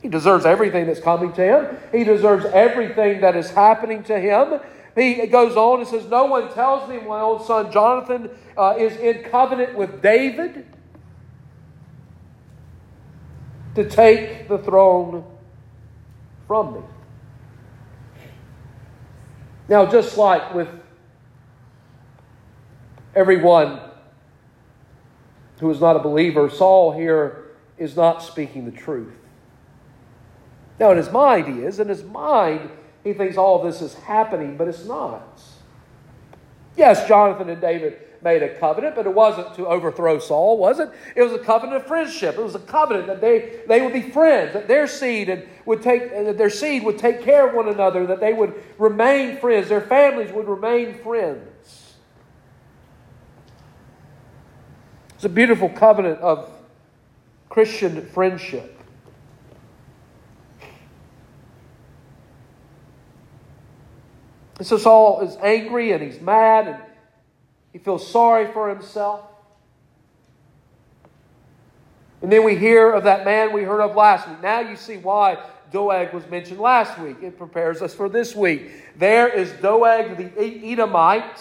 He 0.01 0.09
deserves 0.09 0.45
everything 0.45 0.85
that's 0.85 0.99
coming 0.99 1.31
to 1.31 1.41
him. 1.41 1.77
He 1.93 2.03
deserves 2.03 2.43
everything 2.43 3.21
that 3.21 3.37
is 3.37 3.49
happening 3.51 4.03
to 4.03 4.19
him. 4.19 4.59
He 4.97 5.27
goes 5.27 5.55
on 5.55 5.81
and 5.81 5.87
says, 5.87 6.05
No 6.07 6.25
one 6.25 6.51
tells 6.53 6.89
me 6.89 6.97
my 6.99 7.21
own 7.21 7.45
son 7.45 7.71
Jonathan 7.71 8.31
uh, 8.57 8.75
is 8.79 8.97
in 8.97 9.23
covenant 9.29 9.77
with 9.77 10.01
David 10.01 10.65
to 13.75 13.87
take 13.87 14.47
the 14.47 14.57
throne 14.57 15.23
from 16.47 16.73
me. 16.73 16.79
Now, 19.69 19.85
just 19.85 20.17
like 20.17 20.55
with 20.55 20.69
everyone 23.15 23.79
who 25.59 25.69
is 25.69 25.79
not 25.79 25.95
a 25.95 25.99
believer, 25.99 26.49
Saul 26.49 26.91
here 26.91 27.51
is 27.77 27.95
not 27.95 28.23
speaking 28.23 28.65
the 28.65 28.71
truth. 28.71 29.13
Now, 30.79 30.89
in 30.89 30.97
his 30.97 31.11
mind, 31.11 31.47
he 31.47 31.61
is. 31.61 31.79
In 31.79 31.87
his 31.87 32.03
mind, 32.03 32.71
he 33.07 33.13
thinks 33.13 33.37
all 33.37 33.63
this 33.63 33.81
is 33.81 33.93
happening, 33.93 34.57
but 34.57 34.67
it's 34.67 34.85
not. 34.85 35.41
Yes, 36.75 37.07
Jonathan 37.07 37.49
and 37.49 37.61
David 37.61 37.99
made 38.21 38.43
a 38.43 38.53
covenant, 38.59 38.95
but 38.95 39.05
it 39.05 39.13
wasn't 39.13 39.53
to 39.55 39.65
overthrow 39.65 40.19
Saul, 40.19 40.57
was 40.57 40.79
it? 40.79 40.89
It 41.15 41.21
was 41.21 41.31
a 41.31 41.39
covenant 41.39 41.77
of 41.77 41.87
friendship. 41.87 42.35
It 42.37 42.41
was 42.41 42.55
a 42.55 42.59
covenant 42.59 43.07
that 43.07 43.21
they, 43.21 43.61
they 43.67 43.81
would 43.81 43.93
be 43.93 44.01
friends, 44.01 44.53
that 44.53 44.67
their 44.67 44.87
seed 44.87 45.29
and 45.29 45.47
would 45.65 45.81
take 45.81 46.11
uh, 46.11 46.23
that 46.23 46.37
their 46.37 46.49
seed 46.49 46.83
would 46.83 46.97
take 46.97 47.21
care 47.21 47.47
of 47.47 47.55
one 47.55 47.69
another, 47.69 48.05
that 48.07 48.19
they 48.19 48.33
would 48.33 48.61
remain 48.77 49.37
friends, 49.37 49.69
their 49.69 49.81
families 49.81 50.31
would 50.31 50.47
remain 50.47 50.95
friends. 50.95 51.95
It's 55.15 55.25
a 55.25 55.29
beautiful 55.29 55.69
covenant 55.69 56.19
of 56.19 56.49
Christian 57.49 58.05
friendship. 58.07 58.76
And 64.57 64.65
so 64.65 64.77
Saul 64.77 65.21
is 65.21 65.37
angry 65.41 65.91
and 65.91 66.01
he's 66.01 66.19
mad 66.19 66.67
and 66.67 66.77
he 67.71 67.79
feels 67.79 68.09
sorry 68.09 68.51
for 68.51 68.69
himself. 68.69 69.21
And 72.21 72.31
then 72.31 72.43
we 72.43 72.55
hear 72.55 72.91
of 72.91 73.03
that 73.03 73.25
man 73.25 73.53
we 73.53 73.63
heard 73.63 73.81
of 73.81 73.95
last 73.95 74.27
week. 74.27 74.41
Now 74.41 74.61
you 74.61 74.75
see 74.75 74.97
why 74.97 75.37
Doeg 75.71 76.13
was 76.13 76.27
mentioned 76.27 76.59
last 76.59 76.97
week. 76.99 77.17
It 77.21 77.37
prepares 77.37 77.81
us 77.81 77.93
for 77.93 78.09
this 78.09 78.35
week. 78.35 78.71
There 78.95 79.27
is 79.27 79.51
Doeg 79.53 80.17
the 80.17 80.71
Edomite. 80.71 81.39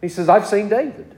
He 0.00 0.08
says, 0.08 0.28
I've 0.28 0.46
seen 0.46 0.68
David. 0.68 1.17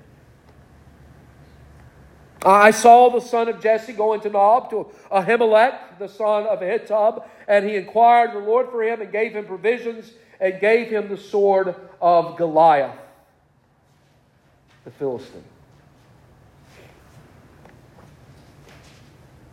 I 2.44 2.70
saw 2.70 3.11
the 3.11 3.20
son 3.20 3.48
of 3.48 3.61
Jesse 3.61 3.92
go 3.92 4.14
into 4.14 4.31
Nob 4.31 4.70
to 4.70 4.90
Ahimelech, 5.12 5.98
the 5.98 6.09
son 6.09 6.46
of 6.46 6.61
Ahitub, 6.61 7.24
and 7.46 7.68
he 7.68 7.76
inquired 7.76 8.33
the 8.33 8.38
Lord 8.38 8.70
for 8.70 8.83
him 8.83 9.03
and 9.03 9.12
gave 9.12 9.33
him 9.33 9.44
provisions 9.44 10.12
and 10.40 10.59
gave 10.59 10.88
him 10.88 11.09
the 11.09 11.18
sword 11.18 11.74
of 12.00 12.38
Goliath, 12.38 12.96
the 14.85 14.90
Philistine. 14.90 15.44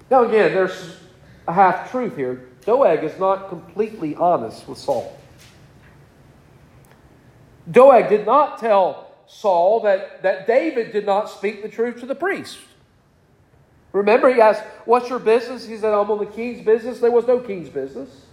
Now, 0.10 0.24
again, 0.24 0.54
there's 0.54 0.98
a 1.48 1.54
half 1.54 1.92
truth 1.92 2.16
here. 2.16 2.48
Doeg 2.66 3.04
is 3.04 3.20
not 3.20 3.50
completely 3.50 4.16
honest 4.16 4.66
with 4.68 4.78
Saul. 4.78 5.18
Doeg 7.70 8.08
did 8.08 8.26
not 8.26 8.60
tell 8.60 9.12
Saul 9.28 9.82
that, 9.82 10.24
that 10.24 10.48
David 10.48 10.94
did 10.94 11.06
not 11.06 11.30
speak 11.30 11.62
the 11.62 11.68
truth 11.68 12.00
to 12.00 12.06
the 12.06 12.16
priest. 12.16 12.58
Remember, 13.94 14.34
he 14.34 14.42
asked, 14.42 14.64
What's 14.86 15.10
your 15.10 15.20
business? 15.20 15.68
He 15.68 15.78
said, 15.78 15.94
I'm 15.94 16.10
on 16.12 16.20
the 16.20 16.26
king's 16.26 16.64
business. 16.64 17.00
There 17.00 17.12
was 17.12 17.28
no 17.28 17.40
king's 17.40 17.70
business. 17.70 18.26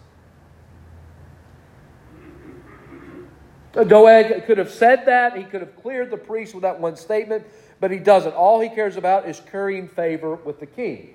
Doeg 3.72 4.44
could 4.46 4.58
have 4.58 4.70
said 4.70 5.06
that. 5.06 5.36
He 5.36 5.44
could 5.44 5.60
have 5.60 5.74
cleared 5.82 6.10
the 6.10 6.16
priest 6.16 6.54
with 6.54 6.62
that 6.62 6.78
one 6.78 6.96
statement, 6.96 7.44
but 7.80 7.90
he 7.90 7.98
doesn't. 7.98 8.32
All 8.32 8.60
he 8.60 8.68
cares 8.68 8.96
about 8.96 9.28
is 9.28 9.40
currying 9.40 9.88
favor 9.88 10.36
with 10.36 10.60
the 10.60 10.66
king. 10.66 11.14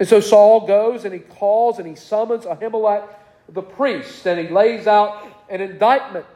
And 0.00 0.08
so 0.08 0.18
Saul 0.18 0.66
goes 0.66 1.04
and 1.04 1.12
he 1.12 1.20
calls 1.20 1.78
and 1.78 1.86
he 1.86 1.94
summons 1.94 2.44
Ahimelech 2.46 3.06
the 3.52 3.62
priest 3.62 4.26
and 4.26 4.40
he 4.40 4.48
lays 4.48 4.86
out 4.86 5.26
an 5.48 5.60
indictment. 5.60 6.26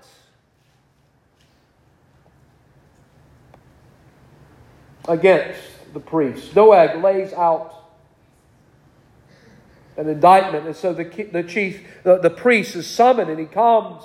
Against 5.06 5.60
the 5.92 6.00
priest. 6.00 6.54
Doeg 6.54 7.02
lays 7.02 7.32
out 7.32 7.74
an 9.96 10.08
indictment. 10.08 10.66
And 10.66 10.76
so 10.76 10.92
the, 10.92 11.04
the 11.04 11.42
chief, 11.42 11.86
the, 12.02 12.18
the 12.18 12.30
priest 12.30 12.74
is 12.76 12.86
summoned 12.86 13.30
and 13.30 13.38
he 13.38 13.46
comes. 13.46 14.02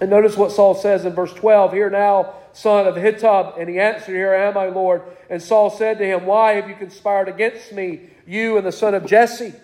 And 0.00 0.10
notice 0.10 0.36
what 0.36 0.52
Saul 0.52 0.74
says 0.74 1.04
in 1.04 1.14
verse 1.14 1.32
12 1.32 1.72
Here 1.72 1.90
now, 1.90 2.34
son 2.52 2.86
of 2.86 2.94
Ahitub. 2.94 3.58
And 3.58 3.68
he 3.68 3.78
answered, 3.78 4.14
Here 4.14 4.34
am 4.34 4.56
I, 4.56 4.68
Lord. 4.68 5.02
And 5.28 5.42
Saul 5.42 5.70
said 5.70 5.98
to 5.98 6.04
him, 6.04 6.26
Why 6.26 6.52
have 6.52 6.68
you 6.68 6.76
conspired 6.76 7.28
against 7.28 7.72
me, 7.72 8.10
you 8.26 8.56
and 8.56 8.66
the 8.66 8.72
son 8.72 8.94
of 8.94 9.06
Jesse? 9.06 9.54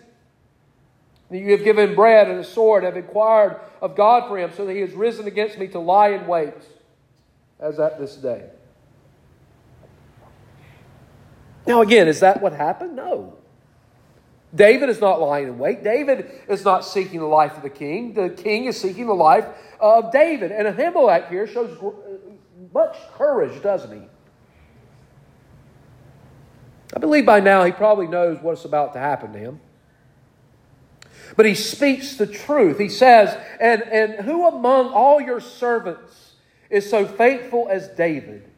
You 1.30 1.52
have 1.52 1.64
given 1.64 1.94
bread 1.94 2.28
and 2.28 2.38
a 2.38 2.44
sword, 2.44 2.84
have 2.84 2.96
inquired 2.96 3.58
of 3.80 3.96
God 3.96 4.28
for 4.28 4.38
him, 4.38 4.52
so 4.54 4.66
that 4.66 4.74
he 4.74 4.80
has 4.80 4.92
risen 4.92 5.26
against 5.26 5.58
me 5.58 5.66
to 5.68 5.78
lie 5.78 6.10
in 6.10 6.26
wait, 6.26 6.52
as 7.60 7.78
at 7.78 7.98
this 7.98 8.16
day. 8.16 8.48
Now, 11.66 11.80
again, 11.80 12.08
is 12.08 12.20
that 12.20 12.42
what 12.42 12.52
happened? 12.52 12.96
No. 12.96 13.36
David 14.54 14.88
is 14.88 15.00
not 15.00 15.20
lying 15.20 15.48
in 15.48 15.58
wait. 15.58 15.82
David 15.82 16.30
is 16.48 16.64
not 16.64 16.84
seeking 16.84 17.20
the 17.20 17.26
life 17.26 17.56
of 17.56 17.62
the 17.62 17.70
king. 17.70 18.14
The 18.14 18.30
king 18.30 18.66
is 18.66 18.80
seeking 18.80 19.06
the 19.06 19.14
life 19.14 19.46
of 19.80 20.12
David. 20.12 20.52
And 20.52 20.68
Ahimelech 20.68 21.28
here 21.28 21.46
shows 21.46 21.76
uh, 21.82 21.90
much 22.72 22.96
courage, 23.14 23.60
doesn't 23.62 24.00
he? 24.00 24.06
I 26.94 27.00
believe 27.00 27.26
by 27.26 27.40
now 27.40 27.64
he 27.64 27.72
probably 27.72 28.06
knows 28.06 28.38
what's 28.40 28.64
about 28.64 28.92
to 28.92 29.00
happen 29.00 29.32
to 29.32 29.38
him. 29.38 29.60
But 31.36 31.46
he 31.46 31.54
speaks 31.54 32.16
the 32.16 32.26
truth. 32.26 32.78
He 32.78 32.88
says, 32.88 33.36
and, 33.58 33.82
and 33.82 34.24
who 34.24 34.46
among 34.46 34.88
all 34.88 35.20
your 35.20 35.40
servants 35.40 36.23
is 36.74 36.90
so 36.90 37.06
faithful 37.06 37.68
as 37.70 37.88
David? 37.88 38.50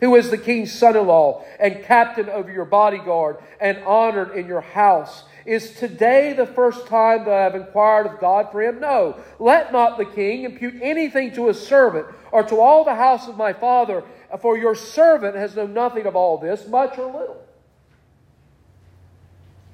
who 0.00 0.14
is 0.14 0.30
the 0.30 0.38
king's 0.38 0.72
son 0.72 0.96
in 0.96 1.06
law 1.06 1.44
and 1.58 1.82
captain 1.84 2.28
over 2.28 2.52
your 2.52 2.64
bodyguard 2.64 3.38
and 3.60 3.78
honored 3.84 4.36
in 4.36 4.46
your 4.46 4.60
house. 4.60 5.24
Is 5.46 5.74
today 5.78 6.32
the 6.32 6.46
first 6.46 6.86
time 6.86 7.24
that 7.24 7.32
I 7.32 7.44
have 7.44 7.54
inquired 7.54 8.06
of 8.06 8.20
God 8.20 8.50
for 8.50 8.60
him? 8.62 8.80
No. 8.80 9.16
Let 9.38 9.72
not 9.72 9.96
the 9.96 10.04
king 10.04 10.42
impute 10.42 10.74
anything 10.82 11.32
to 11.34 11.46
his 11.46 11.64
servant 11.64 12.06
or 12.32 12.42
to 12.44 12.60
all 12.60 12.84
the 12.84 12.94
house 12.94 13.28
of 13.28 13.36
my 13.36 13.52
father, 13.52 14.02
for 14.42 14.58
your 14.58 14.74
servant 14.74 15.36
has 15.36 15.54
known 15.56 15.72
nothing 15.72 16.04
of 16.04 16.16
all 16.16 16.36
this, 16.36 16.66
much 16.66 16.98
or 16.98 17.06
little. 17.06 17.42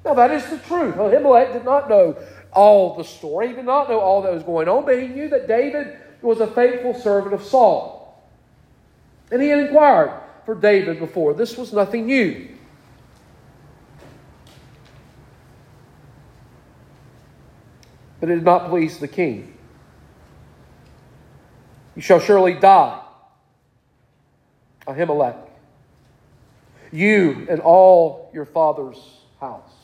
Now, 0.04 0.14
that 0.14 0.30
is 0.30 0.44
the 0.50 0.58
truth. 0.58 0.96
Ahimelech 0.96 1.52
did 1.52 1.64
not 1.64 1.88
know 1.88 2.16
all 2.52 2.96
the 2.96 3.04
story, 3.04 3.48
he 3.48 3.54
did 3.54 3.64
not 3.64 3.88
know 3.88 3.98
all 3.98 4.20
that 4.22 4.32
was 4.32 4.42
going 4.42 4.68
on, 4.68 4.84
but 4.84 5.00
he 5.00 5.08
knew 5.08 5.28
that 5.30 5.48
David 5.48 5.96
was 6.22 6.40
a 6.40 6.46
faithful 6.46 6.94
servant 6.94 7.34
of 7.34 7.42
Saul. 7.42 8.22
And 9.30 9.40
he 9.40 9.48
had 9.48 9.58
inquired 9.58 10.20
for 10.44 10.54
David 10.54 10.98
before. 10.98 11.34
This 11.34 11.56
was 11.56 11.72
nothing 11.72 12.06
new. 12.06 12.48
But 18.20 18.30
it 18.30 18.36
did 18.36 18.44
not 18.44 18.68
please 18.68 18.98
the 18.98 19.08
king. 19.08 19.56
You 21.96 22.02
shall 22.02 22.20
surely 22.20 22.54
die, 22.54 23.02
Ahimelech, 24.86 25.36
you 26.90 27.46
and 27.50 27.60
all 27.60 28.30
your 28.32 28.46
father's 28.46 28.98
house. 29.40 29.81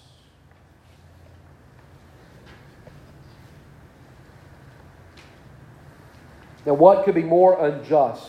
Now, 6.69 6.75
what 6.75 7.05
could 7.05 7.15
be 7.15 7.23
more 7.23 7.67
unjust 7.67 8.29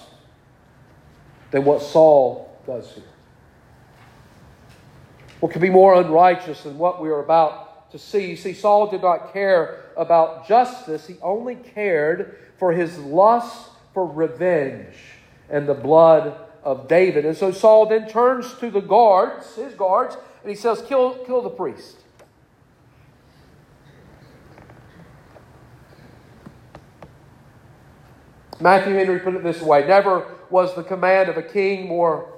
than 1.52 1.66
what 1.66 1.82
Saul 1.82 2.58
does 2.66 2.92
here. 2.94 3.04
What 5.40 5.52
could 5.52 5.62
be 5.62 5.70
more 5.70 5.96
unrighteous 5.96 6.64
than 6.64 6.78
what 6.78 7.02
we 7.02 7.10
are 7.10 7.20
about 7.20 7.92
to 7.92 8.00
see? 8.00 8.30
You 8.30 8.36
see, 8.36 8.54
Saul 8.54 8.88
did 8.88 9.02
not 9.02 9.34
care 9.34 9.92
about 9.98 10.48
justice, 10.48 11.08
he 11.08 11.18
only 11.22 11.56
cared 11.56 12.38
for 12.58 12.72
his 12.72 12.98
lust 12.98 13.70
for 13.94 14.06
revenge 14.06 14.96
and 15.50 15.68
the 15.68 15.74
blood 15.74 16.36
of 16.64 16.88
David. 16.88 17.26
And 17.26 17.36
so 17.36 17.52
Saul 17.52 17.88
then 17.88 18.08
turns 18.08 18.54
to 18.56 18.70
the 18.70 18.82
guards, 18.82 19.56
his 19.56 19.74
guards, 19.74 20.16
and 20.44 20.50
he 20.50 20.56
says, 20.56 20.82
Kill, 20.82 21.26
kill 21.26 21.42
the 21.42 21.50
priest. 21.50 21.98
Matthew 28.60 28.94
Henry 28.94 29.20
put 29.20 29.36
it 29.36 29.44
this 29.44 29.62
way 29.62 29.88
Never 29.88 30.26
was 30.50 30.76
the 30.76 30.84
command 30.84 31.30
of 31.30 31.38
a 31.38 31.44
king 31.44 31.88
more 31.88 32.34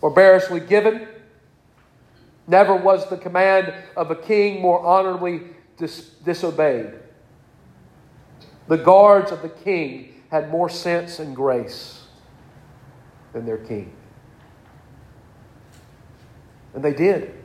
barbarously 0.00 0.60
given. 0.60 1.06
Never 2.46 2.74
was 2.74 3.08
the 3.08 3.16
command 3.16 3.72
of 3.96 4.10
a 4.10 4.16
king 4.16 4.60
more 4.60 4.84
honorably 4.84 5.42
dis- 5.78 6.10
disobeyed. 6.24 6.92
The 8.68 8.76
guards 8.76 9.30
of 9.30 9.42
the 9.42 9.48
king 9.48 10.22
had 10.30 10.50
more 10.50 10.68
sense 10.68 11.18
and 11.18 11.34
grace 11.34 12.04
than 13.32 13.46
their 13.46 13.58
king. 13.58 13.94
And 16.74 16.82
they 16.82 16.92
did. 16.92 17.43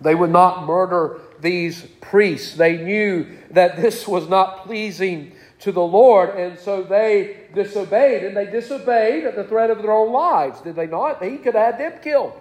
They 0.00 0.14
would 0.14 0.30
not 0.30 0.66
murder 0.66 1.20
these 1.40 1.82
priests. 2.00 2.54
They 2.54 2.76
knew 2.76 3.26
that 3.50 3.76
this 3.76 4.06
was 4.06 4.28
not 4.28 4.64
pleasing 4.64 5.32
to 5.60 5.72
the 5.72 5.82
Lord, 5.82 6.30
and 6.36 6.58
so 6.58 6.82
they 6.82 7.48
disobeyed, 7.54 8.24
and 8.24 8.36
they 8.36 8.46
disobeyed 8.46 9.24
at 9.24 9.36
the 9.36 9.44
threat 9.44 9.70
of 9.70 9.78
their 9.78 9.92
own 9.92 10.12
lives, 10.12 10.60
did 10.60 10.76
they 10.76 10.86
not? 10.86 11.22
He 11.22 11.38
could 11.38 11.54
have 11.54 11.74
had 11.74 11.80
them 11.80 12.02
killed. 12.02 12.38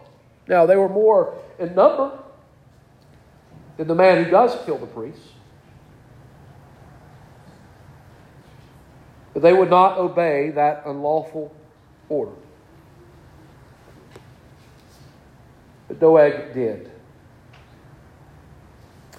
Now, 0.47 0.65
they 0.65 0.75
were 0.75 0.89
more 0.89 1.37
in 1.57 1.73
number 1.73 2.19
than 3.77 3.87
the 3.87 3.95
man 3.95 4.23
who 4.23 4.29
does 4.29 4.57
kill 4.65 4.77
the 4.77 4.85
priests. 4.85 5.29
But 9.33 9.41
they 9.41 9.53
would 9.53 9.69
not 9.69 9.97
obey 9.97 10.51
that 10.51 10.83
unlawful 10.85 11.53
order. 12.09 12.31
But 15.87 15.99
Doeg 15.99 16.53
did. 16.53 16.91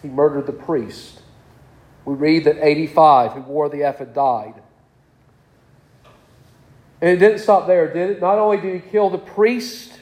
He 0.02 0.08
murdered 0.08 0.46
the 0.46 0.52
priest 0.52 1.22
we 2.06 2.14
read 2.14 2.44
that 2.44 2.64
85 2.64 3.32
who 3.32 3.40
wore 3.40 3.68
the 3.68 3.86
ephod 3.86 4.14
died. 4.14 4.54
And 7.02 7.10
it 7.10 7.16
didn't 7.16 7.40
stop 7.40 7.66
there, 7.66 7.92
did 7.92 8.10
it? 8.10 8.20
Not 8.20 8.38
only 8.38 8.58
did 8.58 8.80
he 8.80 8.90
kill 8.90 9.10
the 9.10 9.18
priest, 9.18 10.00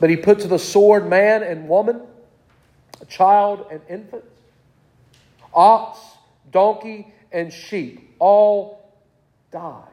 but 0.00 0.10
he 0.10 0.16
put 0.16 0.40
to 0.40 0.48
the 0.48 0.58
sword 0.58 1.08
man 1.08 1.42
and 1.42 1.68
woman, 1.68 2.00
a 3.00 3.04
child 3.04 3.66
and 3.70 3.80
infant, 3.88 4.24
ox, 5.54 6.00
donkey, 6.50 7.12
and 7.30 7.52
sheep. 7.52 8.14
All 8.18 8.90
died. 9.52 9.84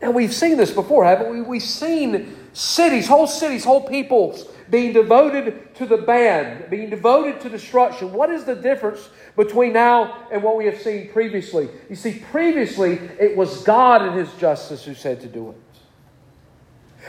Now, 0.00 0.10
we've 0.10 0.34
seen 0.34 0.56
this 0.56 0.72
before, 0.72 1.04
haven't 1.04 1.30
we? 1.30 1.42
We've 1.42 1.62
seen 1.62 2.34
cities, 2.54 3.06
whole 3.06 3.26
cities, 3.26 3.62
whole 3.62 3.86
peoples 3.86 4.46
being 4.72 4.94
devoted 4.94 5.74
to 5.74 5.84
the 5.84 5.98
band, 5.98 6.70
being 6.70 6.88
devoted 6.88 7.42
to 7.42 7.50
destruction. 7.50 8.10
What 8.10 8.30
is 8.30 8.44
the 8.44 8.54
difference 8.54 9.10
between 9.36 9.74
now 9.74 10.26
and 10.32 10.42
what 10.42 10.56
we 10.56 10.64
have 10.64 10.80
seen 10.80 11.10
previously? 11.12 11.68
You 11.90 11.94
see, 11.94 12.20
previously 12.30 12.94
it 13.20 13.36
was 13.36 13.62
God 13.64 14.00
in 14.06 14.14
His 14.14 14.32
justice 14.36 14.82
who 14.82 14.94
said 14.94 15.20
to 15.20 15.28
do 15.28 15.50
it. 15.50 15.56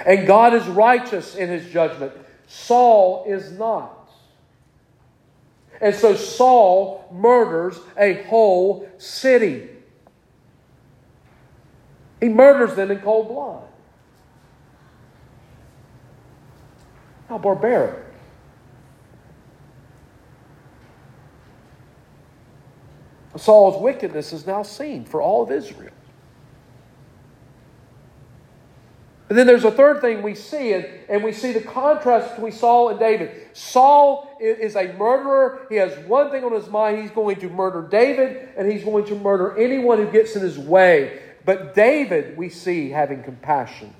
And 0.05 0.27
God 0.27 0.53
is 0.53 0.67
righteous 0.67 1.35
in 1.35 1.47
His 1.47 1.71
judgment. 1.71 2.11
Saul 2.47 3.23
is 3.29 3.53
not. 3.53 4.09
And 5.79 5.95
so 5.95 6.15
Saul 6.15 7.07
murders 7.13 7.79
a 7.97 8.23
whole 8.23 8.89
city. 8.97 9.69
He 12.19 12.27
murders 12.27 12.75
them 12.75 12.91
in 12.91 12.99
cold 12.99 13.29
blood. 13.29 13.63
How 17.33 17.39
barbaric. 17.39 17.95
Saul's 23.35 23.81
wickedness 23.81 24.33
is 24.33 24.45
now 24.45 24.61
seen 24.61 25.03
for 25.03 25.19
all 25.19 25.41
of 25.41 25.49
Israel. 25.49 25.95
And 29.29 29.37
then 29.39 29.47
there's 29.47 29.63
a 29.63 29.71
third 29.71 29.99
thing 30.01 30.21
we 30.21 30.35
see, 30.35 30.73
and, 30.73 30.85
and 31.09 31.23
we 31.23 31.31
see 31.31 31.53
the 31.53 31.61
contrast 31.61 32.35
between 32.35 32.51
Saul 32.51 32.89
and 32.89 32.99
David. 32.99 33.47
Saul 33.53 34.37
is 34.39 34.75
a 34.75 34.93
murderer. 34.93 35.65
He 35.69 35.77
has 35.77 35.97
one 36.05 36.29
thing 36.29 36.43
on 36.43 36.53
his 36.53 36.67
mind 36.67 37.01
he's 37.01 37.09
going 37.09 37.37
to 37.37 37.49
murder 37.49 37.87
David, 37.89 38.49
and 38.55 38.71
he's 38.71 38.83
going 38.83 39.05
to 39.05 39.15
murder 39.15 39.57
anyone 39.57 39.97
who 39.97 40.11
gets 40.11 40.35
in 40.35 40.43
his 40.43 40.59
way. 40.59 41.19
But 41.45 41.73
David, 41.73 42.37
we 42.37 42.49
see 42.49 42.91
having 42.91 43.23
compassion. 43.23 43.95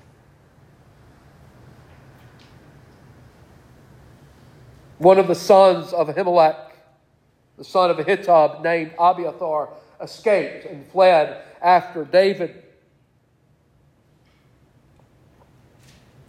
One 4.98 5.18
of 5.18 5.26
the 5.26 5.34
sons 5.34 5.92
of 5.92 6.08
Ahimelech, 6.08 6.56
the 7.58 7.64
son 7.64 7.90
of 7.90 7.96
Ahitub, 7.96 8.62
named 8.62 8.92
Abiathar, 8.98 9.70
escaped 10.00 10.66
and 10.66 10.86
fled 10.86 11.42
after 11.60 12.04
David. 12.04 12.62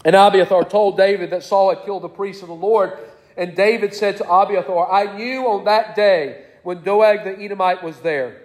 And 0.04 0.16
Abiathar 0.16 0.64
told 0.66 0.98
David 0.98 1.32
that 1.32 1.44
Saul 1.44 1.74
had 1.74 1.84
killed 1.84 2.04
the 2.04 2.10
priest 2.10 2.42
of 2.42 2.48
the 2.48 2.56
Lord. 2.56 2.98
And 3.38 3.56
David 3.56 3.94
said 3.94 4.18
to 4.18 4.32
Abiathar, 4.32 4.92
I 4.92 5.18
knew 5.18 5.48
on 5.48 5.66
that 5.66 5.96
day 5.96 6.46
when 6.64 6.84
Doeg 6.84 7.24
the 7.24 7.38
Edomite 7.40 7.84
was 7.84 8.00
there 8.00 8.42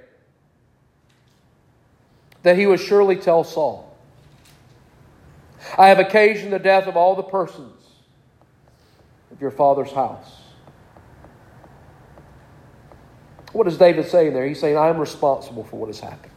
that 2.42 2.56
he 2.56 2.66
would 2.66 2.80
surely 2.80 3.16
tell 3.16 3.44
Saul, 3.44 3.94
I 5.78 5.88
have 5.88 5.98
occasioned 5.98 6.52
the 6.52 6.59
death 6.59 6.87
of 6.87 6.96
all 6.96 7.14
the 7.14 7.22
persons 7.22 7.79
your 9.40 9.50
father's 9.50 9.90
house. 9.92 10.40
What 13.53 13.66
is 13.66 13.76
David 13.79 14.07
saying 14.07 14.33
there? 14.33 14.46
He's 14.46 14.61
saying, 14.61 14.76
I 14.76 14.88
am 14.88 14.98
responsible 14.98 15.64
for 15.64 15.76
what 15.76 15.88
has 15.88 16.00
happened. 16.00 16.33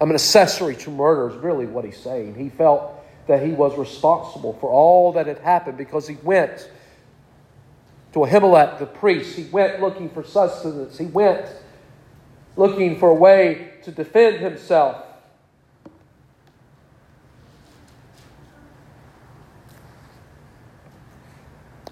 I'm 0.00 0.10
an 0.10 0.14
accessory 0.14 0.76
to 0.76 0.90
murder, 0.90 1.30
is 1.30 1.36
really 1.36 1.66
what 1.66 1.84
he's 1.84 1.96
saying. 1.96 2.34
He 2.34 2.50
felt 2.50 2.94
that 3.26 3.44
he 3.44 3.52
was 3.52 3.76
responsible 3.78 4.52
for 4.60 4.70
all 4.70 5.12
that 5.12 5.26
had 5.26 5.38
happened 5.38 5.78
because 5.78 6.06
he 6.06 6.16
went 6.22 6.70
to 8.12 8.18
Ahimelech 8.20 8.78
the 8.78 8.86
priest. 8.86 9.36
He 9.36 9.44
went 9.44 9.80
looking 9.80 10.10
for 10.10 10.22
sustenance. 10.22 10.98
He 10.98 11.06
went 11.06 11.46
looking 12.56 12.98
for 12.98 13.08
a 13.08 13.14
way 13.14 13.72
to 13.82 13.90
defend 13.90 14.40
himself. 14.40 15.04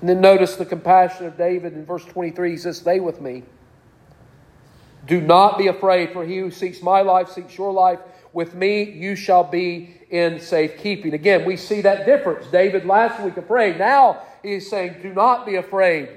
And 0.02 0.08
then 0.08 0.20
notice 0.20 0.56
the 0.56 0.66
compassion 0.66 1.26
of 1.26 1.38
David 1.38 1.74
in 1.74 1.86
verse 1.86 2.04
23. 2.04 2.50
He 2.50 2.56
says, 2.56 2.76
Stay 2.76 2.98
with 2.98 3.20
me. 3.20 3.44
Do 5.06 5.20
not 5.20 5.58
be 5.58 5.68
afraid, 5.68 6.12
for 6.12 6.24
he 6.24 6.38
who 6.38 6.50
seeks 6.50 6.82
my 6.82 7.02
life 7.02 7.30
seeks 7.30 7.56
your 7.56 7.72
life. 7.72 8.00
With 8.32 8.52
me 8.52 8.82
you 8.82 9.14
shall 9.14 9.44
be 9.44 10.00
in 10.10 10.40
safekeeping. 10.40 11.14
Again, 11.14 11.44
we 11.44 11.56
see 11.56 11.82
that 11.82 12.04
difference. 12.04 12.48
David 12.48 12.84
last 12.84 13.22
week 13.22 13.36
afraid. 13.36 13.78
Now 13.78 14.22
he's 14.42 14.68
saying, 14.68 14.96
Do 15.02 15.14
not 15.14 15.46
be 15.46 15.54
afraid. 15.54 16.08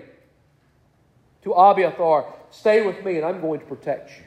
To 1.44 1.54
Abiathar, 1.54 2.34
stay 2.50 2.84
with 2.84 3.06
me 3.06 3.18
and 3.18 3.26
I'm 3.26 3.40
going 3.40 3.60
to 3.60 3.66
protect 3.68 4.10
you. 4.18 4.24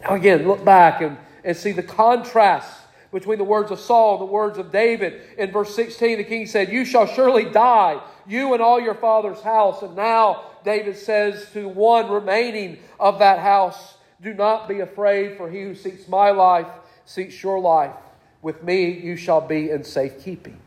Now, 0.00 0.14
again, 0.14 0.44
look 0.44 0.64
back 0.64 1.02
and, 1.02 1.16
and 1.44 1.56
see 1.56 1.70
the 1.70 1.84
contrast 1.84 2.80
between 3.18 3.38
the 3.38 3.44
words 3.44 3.70
of 3.70 3.80
Saul 3.80 4.18
and 4.18 4.28
the 4.28 4.32
words 4.32 4.58
of 4.58 4.70
David. 4.70 5.22
In 5.38 5.50
verse 5.50 5.74
16, 5.74 6.18
the 6.18 6.24
king 6.24 6.44
said, 6.44 6.70
You 6.70 6.84
shall 6.84 7.06
surely 7.06 7.46
die, 7.46 7.98
you 8.26 8.52
and 8.52 8.62
all 8.62 8.78
your 8.78 8.94
father's 8.94 9.40
house. 9.40 9.80
And 9.80 9.96
now 9.96 10.42
David 10.66 10.98
says 10.98 11.50
to 11.54 11.66
one 11.66 12.10
remaining 12.10 12.78
of 13.00 13.20
that 13.20 13.38
house, 13.38 13.94
Do 14.20 14.34
not 14.34 14.68
be 14.68 14.80
afraid, 14.80 15.38
for 15.38 15.48
he 15.50 15.62
who 15.62 15.74
seeks 15.74 16.06
my 16.08 16.30
life 16.30 16.66
seeks 17.06 17.42
your 17.42 17.58
life. 17.58 17.94
With 18.42 18.62
me 18.62 18.90
you 18.90 19.16
shall 19.16 19.40
be 19.40 19.70
in 19.70 19.82
safekeeping. 19.82 20.60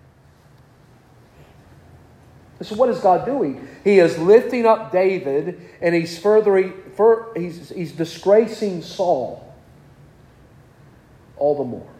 So 2.61 2.75
what 2.75 2.89
is 2.89 2.99
God 2.99 3.25
doing? 3.25 3.67
He 3.83 3.99
is 3.99 4.17
lifting 4.17 4.65
up 4.65 4.91
David 4.91 5.69
and 5.81 5.93
he's 5.93 6.17
furthering, 6.17 6.73
he's, 7.35 7.69
he's 7.69 7.91
disgracing 7.91 8.81
Saul 8.81 9.53
all 11.37 11.55
the 11.55 11.63
more. 11.63 11.98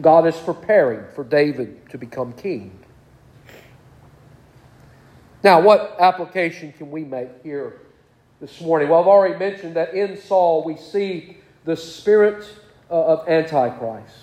God 0.00 0.26
is 0.26 0.36
preparing 0.36 1.04
for 1.14 1.24
David 1.24 1.88
to 1.90 1.98
become 1.98 2.32
king. 2.32 2.78
Now, 5.42 5.60
what 5.60 5.96
application 6.00 6.72
can 6.72 6.90
we 6.90 7.04
make 7.04 7.28
here 7.42 7.80
this 8.40 8.60
morning? 8.60 8.88
Well, 8.88 9.00
I've 9.00 9.06
already 9.06 9.38
mentioned 9.38 9.76
that 9.76 9.94
in 9.94 10.16
Saul 10.16 10.64
we 10.64 10.76
see 10.76 11.38
the 11.64 11.76
spirit 11.76 12.44
uh, 12.90 12.94
of 12.94 13.28
Antichrist. 13.28 14.14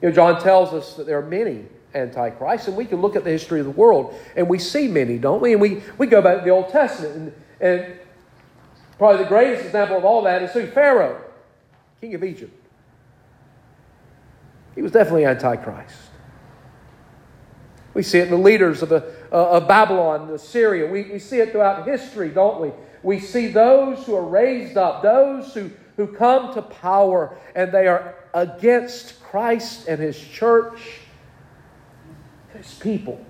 You 0.00 0.08
know, 0.08 0.14
John 0.14 0.40
tells 0.42 0.72
us 0.72 0.94
that 0.94 1.06
there 1.06 1.18
are 1.18 1.26
many 1.26 1.66
antichrists, 1.94 2.66
and 2.66 2.76
we 2.76 2.84
can 2.84 3.00
look 3.00 3.14
at 3.14 3.24
the 3.24 3.30
history 3.30 3.60
of 3.60 3.66
the 3.66 3.72
world 3.72 4.18
and 4.34 4.48
we 4.48 4.58
see 4.58 4.88
many, 4.88 5.18
don't 5.18 5.40
we? 5.40 5.52
And 5.52 5.60
we, 5.60 5.82
we 5.98 6.06
go 6.06 6.20
back 6.20 6.38
to 6.38 6.44
the 6.44 6.50
Old 6.50 6.70
Testament, 6.70 7.14
and, 7.14 7.32
and 7.60 7.98
probably 8.98 9.22
the 9.22 9.28
greatest 9.28 9.66
example 9.66 9.96
of 9.96 10.04
all 10.04 10.22
that 10.22 10.42
is 10.42 10.50
who? 10.52 10.66
Pharaoh 10.66 11.21
king 12.02 12.14
of 12.16 12.24
Egypt. 12.24 12.52
He 14.74 14.82
was 14.82 14.90
definitely 14.90 15.24
Antichrist. 15.24 15.94
We 17.94 18.02
see 18.02 18.18
it 18.18 18.24
in 18.24 18.30
the 18.30 18.36
leaders 18.36 18.82
of, 18.82 18.88
the, 18.88 19.14
uh, 19.30 19.50
of 19.50 19.68
Babylon, 19.68 20.28
Assyria. 20.30 20.90
We, 20.90 21.04
we 21.04 21.20
see 21.20 21.38
it 21.38 21.52
throughout 21.52 21.86
history, 21.86 22.30
don't 22.30 22.60
we? 22.60 22.72
We 23.04 23.20
see 23.20 23.46
those 23.46 24.04
who 24.04 24.16
are 24.16 24.24
raised 24.24 24.76
up, 24.76 25.04
those 25.04 25.54
who, 25.54 25.70
who 25.96 26.08
come 26.08 26.52
to 26.54 26.62
power, 26.62 27.38
and 27.54 27.70
they 27.70 27.86
are 27.86 28.16
against 28.34 29.22
Christ 29.22 29.86
and 29.86 30.00
His 30.00 30.18
church, 30.18 30.98
His 32.52 32.74
people. 32.74 33.24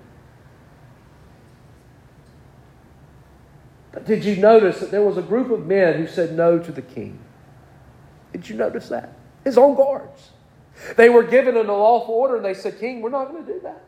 But 3.91 4.05
did 4.05 4.25
you 4.25 4.37
notice 4.37 4.79
that 4.79 4.89
there 4.89 5.03
was 5.03 5.17
a 5.17 5.21
group 5.21 5.51
of 5.51 5.67
men 5.67 5.99
who 5.99 6.07
said 6.07 6.35
no 6.35 6.57
to 6.57 6.71
the 6.71 6.81
king? 6.81 7.19
Did 8.33 8.49
you 8.49 8.55
notice 8.55 8.89
that? 8.89 9.17
His 9.43 9.57
own 9.57 9.75
guards. 9.75 10.31
They 10.97 11.09
were 11.09 11.23
given 11.23 11.55
an 11.55 11.67
lawful 11.67 12.15
order 12.15 12.35
and 12.35 12.45
they 12.45 12.53
said, 12.53 12.79
King, 12.79 13.01
we're 13.01 13.09
not 13.09 13.31
going 13.31 13.45
to 13.45 13.53
do 13.53 13.59
that. 13.61 13.83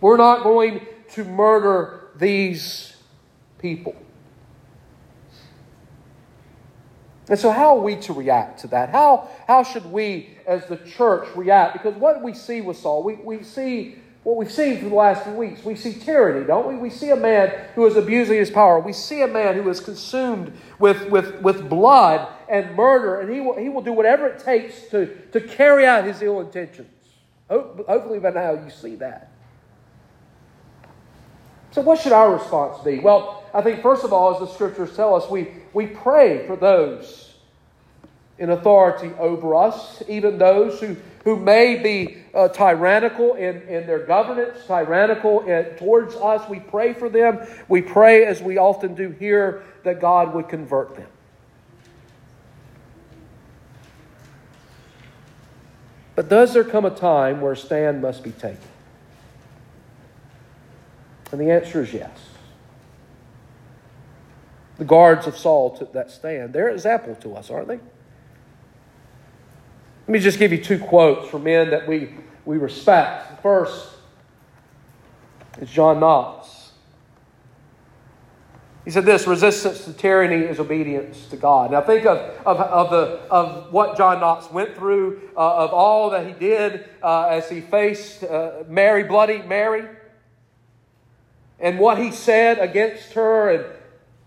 We're 0.00 0.16
not 0.16 0.42
going 0.42 0.86
to 1.12 1.24
murder 1.24 2.08
these 2.16 2.96
people. 3.58 3.94
And 7.28 7.38
so, 7.38 7.50
how 7.52 7.78
are 7.78 7.82
we 7.82 7.96
to 7.96 8.12
react 8.12 8.60
to 8.60 8.66
that? 8.68 8.90
How, 8.90 9.28
how 9.46 9.62
should 9.62 9.86
we, 9.86 10.36
as 10.46 10.66
the 10.66 10.76
church, 10.76 11.28
react? 11.36 11.72
Because 11.72 11.94
what 11.94 12.20
we 12.20 12.34
see 12.34 12.60
with 12.60 12.76
Saul, 12.76 13.04
we, 13.04 13.14
we 13.14 13.44
see 13.44 13.96
what 14.24 14.36
we've 14.36 14.52
seen 14.52 14.78
for 14.78 14.88
the 14.88 14.94
last 14.94 15.24
few 15.24 15.32
weeks. 15.32 15.64
We 15.64 15.74
see 15.74 15.94
tyranny, 15.94 16.46
don't 16.46 16.68
we? 16.68 16.76
We 16.76 16.90
see 16.90 17.10
a 17.10 17.16
man 17.16 17.52
who 17.74 17.86
is 17.86 17.96
abusing 17.96 18.38
his 18.38 18.50
power. 18.50 18.78
We 18.78 18.92
see 18.92 19.22
a 19.22 19.26
man 19.26 19.56
who 19.56 19.68
is 19.68 19.80
consumed 19.80 20.52
with, 20.78 21.10
with, 21.10 21.40
with 21.42 21.68
blood 21.68 22.28
and 22.48 22.76
murder, 22.76 23.20
and 23.20 23.32
he 23.32 23.40
will, 23.40 23.56
he 23.56 23.68
will 23.68 23.82
do 23.82 23.92
whatever 23.92 24.28
it 24.28 24.38
takes 24.38 24.88
to, 24.90 25.06
to 25.32 25.40
carry 25.40 25.86
out 25.86 26.04
his 26.04 26.22
ill 26.22 26.40
intentions. 26.40 26.88
Hopefully, 27.48 28.20
by 28.20 28.30
now 28.30 28.52
you 28.52 28.70
see 28.70 28.94
that. 28.96 29.30
So, 31.72 31.82
what 31.82 32.00
should 32.00 32.12
our 32.12 32.32
response 32.32 32.82
be? 32.84 32.98
Well, 33.00 33.44
I 33.52 33.60
think, 33.62 33.82
first 33.82 34.04
of 34.04 34.12
all, 34.12 34.34
as 34.34 34.40
the 34.40 34.46
scriptures 34.46 34.94
tell 34.94 35.14
us, 35.14 35.28
we, 35.30 35.48
we 35.72 35.86
pray 35.86 36.46
for 36.46 36.56
those 36.56 37.21
in 38.42 38.50
authority 38.50 39.12
over 39.18 39.54
us, 39.54 40.02
even 40.08 40.36
those 40.36 40.80
who 40.80 40.96
who 41.24 41.36
may 41.36 41.76
be 41.76 42.16
uh, 42.34 42.48
tyrannical 42.48 43.34
in, 43.34 43.62
in 43.62 43.86
their 43.86 44.00
governance, 44.00 44.58
tyrannical 44.66 45.42
in, 45.42 45.64
towards 45.76 46.14
us. 46.16 46.48
We 46.48 46.58
pray 46.58 46.94
for 46.94 47.08
them. 47.08 47.46
We 47.68 47.80
pray, 47.80 48.24
as 48.24 48.42
we 48.42 48.58
often 48.58 48.94
do 48.94 49.10
here, 49.10 49.62
that 49.84 50.00
God 50.00 50.34
would 50.34 50.48
convert 50.48 50.96
them. 50.96 51.06
But 56.14 56.28
does 56.28 56.52
there 56.52 56.64
come 56.64 56.84
a 56.84 56.90
time 56.90 57.40
where 57.40 57.52
a 57.52 57.56
stand 57.56 58.02
must 58.02 58.22
be 58.22 58.32
taken? 58.32 58.58
And 61.30 61.40
the 61.40 61.50
answer 61.50 61.82
is 61.82 61.94
yes. 61.94 62.18
The 64.76 64.84
guards 64.84 65.26
of 65.26 65.36
Saul 65.36 65.76
took 65.76 65.92
that 65.92 66.10
stand. 66.10 66.52
They're 66.52 66.68
an 66.68 66.74
example 66.74 67.14
to 67.22 67.36
us, 67.36 67.48
aren't 67.48 67.68
they? 67.68 67.80
Let 70.06 70.08
me 70.08 70.18
just 70.18 70.38
give 70.38 70.50
you 70.50 70.62
two 70.62 70.78
quotes 70.78 71.28
from 71.28 71.44
men 71.44 71.70
that 71.70 71.86
we, 71.86 72.14
we 72.44 72.58
respect. 72.58 73.36
The 73.36 73.42
first 73.42 73.88
is 75.60 75.70
John 75.70 76.00
Knox. 76.00 76.72
He 78.84 78.90
said 78.90 79.04
this 79.04 79.28
resistance 79.28 79.84
to 79.84 79.92
tyranny 79.92 80.44
is 80.44 80.58
obedience 80.58 81.26
to 81.28 81.36
God. 81.36 81.70
Now 81.70 81.82
think 81.82 82.04
of, 82.04 82.18
of, 82.44 82.58
of, 82.58 82.90
the, 82.90 83.20
of 83.30 83.72
what 83.72 83.96
John 83.96 84.18
Knox 84.18 84.50
went 84.50 84.74
through, 84.74 85.30
uh, 85.36 85.64
of 85.64 85.72
all 85.72 86.10
that 86.10 86.26
he 86.26 86.32
did 86.32 86.88
uh, 87.00 87.26
as 87.26 87.48
he 87.48 87.60
faced 87.60 88.24
uh, 88.24 88.64
Mary, 88.66 89.04
bloody 89.04 89.40
Mary, 89.42 89.86
and 91.60 91.78
what 91.78 91.98
he 91.98 92.10
said 92.10 92.58
against 92.58 93.12
her. 93.12 93.50
And 93.50 93.64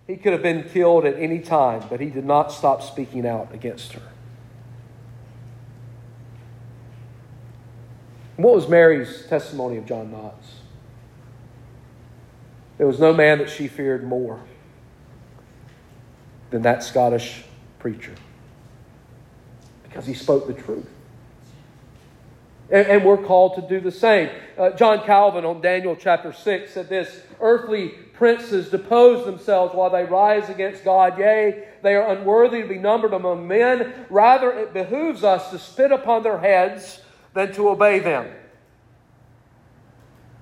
he 0.08 0.16
could 0.16 0.32
have 0.32 0.44
been 0.44 0.64
killed 0.64 1.04
at 1.04 1.20
any 1.20 1.40
time, 1.40 1.84
but 1.90 2.00
he 2.00 2.10
did 2.10 2.26
not 2.26 2.54
stop 2.54 2.82
speaking 2.82 3.28
out 3.28 3.54
against 3.54 3.92
her. 3.92 4.02
What 8.38 8.54
was 8.54 8.68
Mary's 8.68 9.26
testimony 9.28 9.78
of 9.78 9.86
John 9.86 10.12
Knox? 10.12 10.36
There 12.78 12.88
was 12.88 13.00
no 13.00 13.14
man 13.14 13.38
that 13.40 13.50
she 13.50 13.68
feared 13.68 14.04
more 14.04 14.42
than 16.50 16.62
that 16.64 16.84
Scottish 16.84 17.44
preacher 17.80 18.14
because 19.84 20.06
he 20.06 20.14
spoke 20.14 20.48
the 20.48 20.54
truth. 20.54 20.90
And, 22.70 22.88
and 22.88 23.06
we're 23.06 23.24
called 23.24 23.56
to 23.56 23.62
do 23.62 23.80
the 23.80 23.92
same. 23.92 24.30
Uh, 24.58 24.72
John 24.72 25.06
Calvin 25.06 25.46
on 25.46 25.62
Daniel 25.62 25.96
chapter 25.96 26.34
6 26.34 26.74
said 26.74 26.90
this 26.90 27.22
Earthly 27.40 27.90
princes 28.14 28.70
depose 28.70 29.26
themselves 29.26 29.74
while 29.74 29.90
they 29.90 30.04
rise 30.04 30.50
against 30.50 30.84
God. 30.84 31.18
Yea, 31.18 31.68
they 31.84 31.96
are 31.96 32.10
unworthy 32.10 32.64
to 32.64 32.68
be 32.68 32.78
numbered 32.78 33.14
among 33.14 33.48
men. 33.48 33.94
Rather, 34.10 34.52
it 34.52 34.74
behooves 34.74 35.24
us 35.24 35.52
to 35.52 35.60
spit 35.60 35.92
upon 35.92 36.24
their 36.24 36.40
heads 36.40 37.02
than 37.36 37.54
to 37.54 37.70
obey 37.70 38.00
them. 38.00 38.28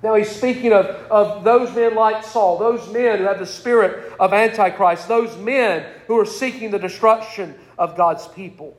Now 0.02 0.16
he's 0.16 0.30
speaking 0.30 0.72
of, 0.72 0.86
of 0.86 1.44
those 1.44 1.74
men 1.76 1.96
like 1.96 2.24
Saul, 2.24 2.58
those 2.58 2.88
men 2.92 3.20
who 3.20 3.24
have 3.26 3.40
the 3.40 3.46
spirit 3.46 4.14
of 4.20 4.32
Antichrist, 4.32 5.08
those 5.08 5.36
men 5.38 5.86
who 6.08 6.20
are 6.20 6.26
seeking 6.26 6.72
the 6.72 6.80
destruction 6.80 7.56
of 7.78 7.98
God's 7.98 8.28
people. 8.28 8.78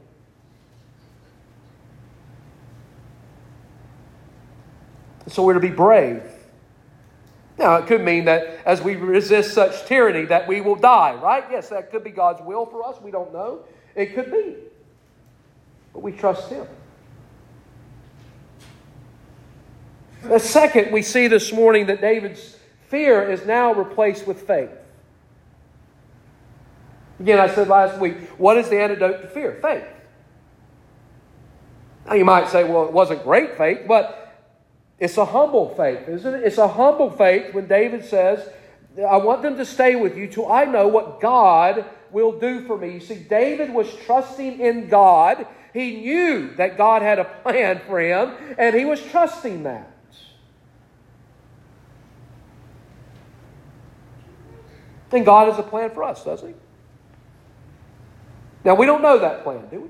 So 5.29 5.42
we're 5.42 5.55
to 5.55 5.61
be 5.61 5.70
brave. 5.70 6.22
Now, 7.59 7.77
it 7.77 7.87
could 7.87 8.03
mean 8.03 8.27
that 8.27 8.61
as 8.66 8.83
we 8.83 8.94
resist 8.96 9.55
such 9.55 9.87
tyranny, 9.87 10.27
that 10.27 10.46
we 10.46 10.61
will 10.61 10.77
die, 10.77 11.14
right? 11.14 11.44
Yes, 11.50 11.70
that 11.70 11.90
could 11.90 12.05
be 12.05 12.11
God's 12.11 12.42
will 12.42 12.66
for 12.66 12.87
us. 12.87 13.00
We 13.00 13.11
don't 13.11 13.33
know. 13.33 13.61
It 13.94 14.14
could 14.14 14.31
be. 14.31 14.57
But 15.92 16.03
we 16.03 16.12
trust 16.12 16.50
Him. 16.50 16.66
The 20.24 20.38
second, 20.38 20.90
we 20.90 21.02
see 21.02 21.28
this 21.28 21.52
morning 21.52 21.87
that 21.87 22.00
David's 22.00 22.56
fear 22.88 23.30
is 23.30 23.44
now 23.44 23.74
replaced 23.74 24.26
with 24.26 24.46
faith. 24.46 24.70
Again, 27.20 27.38
I 27.38 27.54
said 27.54 27.68
last 27.68 28.00
week, 28.00 28.16
what 28.38 28.56
is 28.56 28.70
the 28.70 28.80
antidote 28.80 29.20
to 29.20 29.28
fear? 29.28 29.58
Faith. 29.60 29.84
Now, 32.06 32.14
you 32.14 32.24
might 32.24 32.48
say, 32.48 32.64
well, 32.64 32.87
it 32.87 32.92
wasn't 32.92 33.22
great 33.22 33.58
faith, 33.58 33.80
but 33.87 34.42
it's 34.98 35.18
a 35.18 35.26
humble 35.26 35.74
faith, 35.74 36.08
isn't 36.08 36.34
it? 36.34 36.42
It's 36.42 36.58
a 36.58 36.68
humble 36.68 37.10
faith 37.10 37.52
when 37.52 37.66
David 37.66 38.04
says, 38.04 38.48
I 38.98 39.18
want 39.18 39.42
them 39.42 39.58
to 39.58 39.64
stay 39.64 39.94
with 39.94 40.16
you 40.16 40.26
till 40.26 40.50
I 40.50 40.64
know 40.64 40.88
what 40.88 41.20
God 41.20 41.84
will 42.10 42.38
do 42.38 42.66
for 42.66 42.78
me. 42.78 42.94
You 42.94 43.00
see, 43.00 43.16
David 43.16 43.74
was 43.74 43.92
trusting 44.06 44.60
in 44.60 44.88
God. 44.88 45.46
He 45.74 46.00
knew 46.00 46.54
that 46.54 46.78
God 46.78 47.02
had 47.02 47.18
a 47.18 47.24
plan 47.24 47.82
for 47.87 48.00
him, 48.00 48.32
and 48.56 48.74
he 48.74 48.87
was 48.87 49.02
trusting 49.02 49.64
that. 49.64 49.90
Then 55.14 55.24
God 55.24 55.48
has 55.48 55.59
a 55.59 55.62
plan 55.62 55.90
for 55.90 56.03
us, 56.03 56.24
doesn't 56.24 56.48
He? 56.48 56.55
Now, 58.64 58.74
we 58.74 58.87
don't 58.87 59.03
know 59.03 59.18
that 59.18 59.42
plan, 59.42 59.66
do 59.70 59.83
we? 59.83 59.88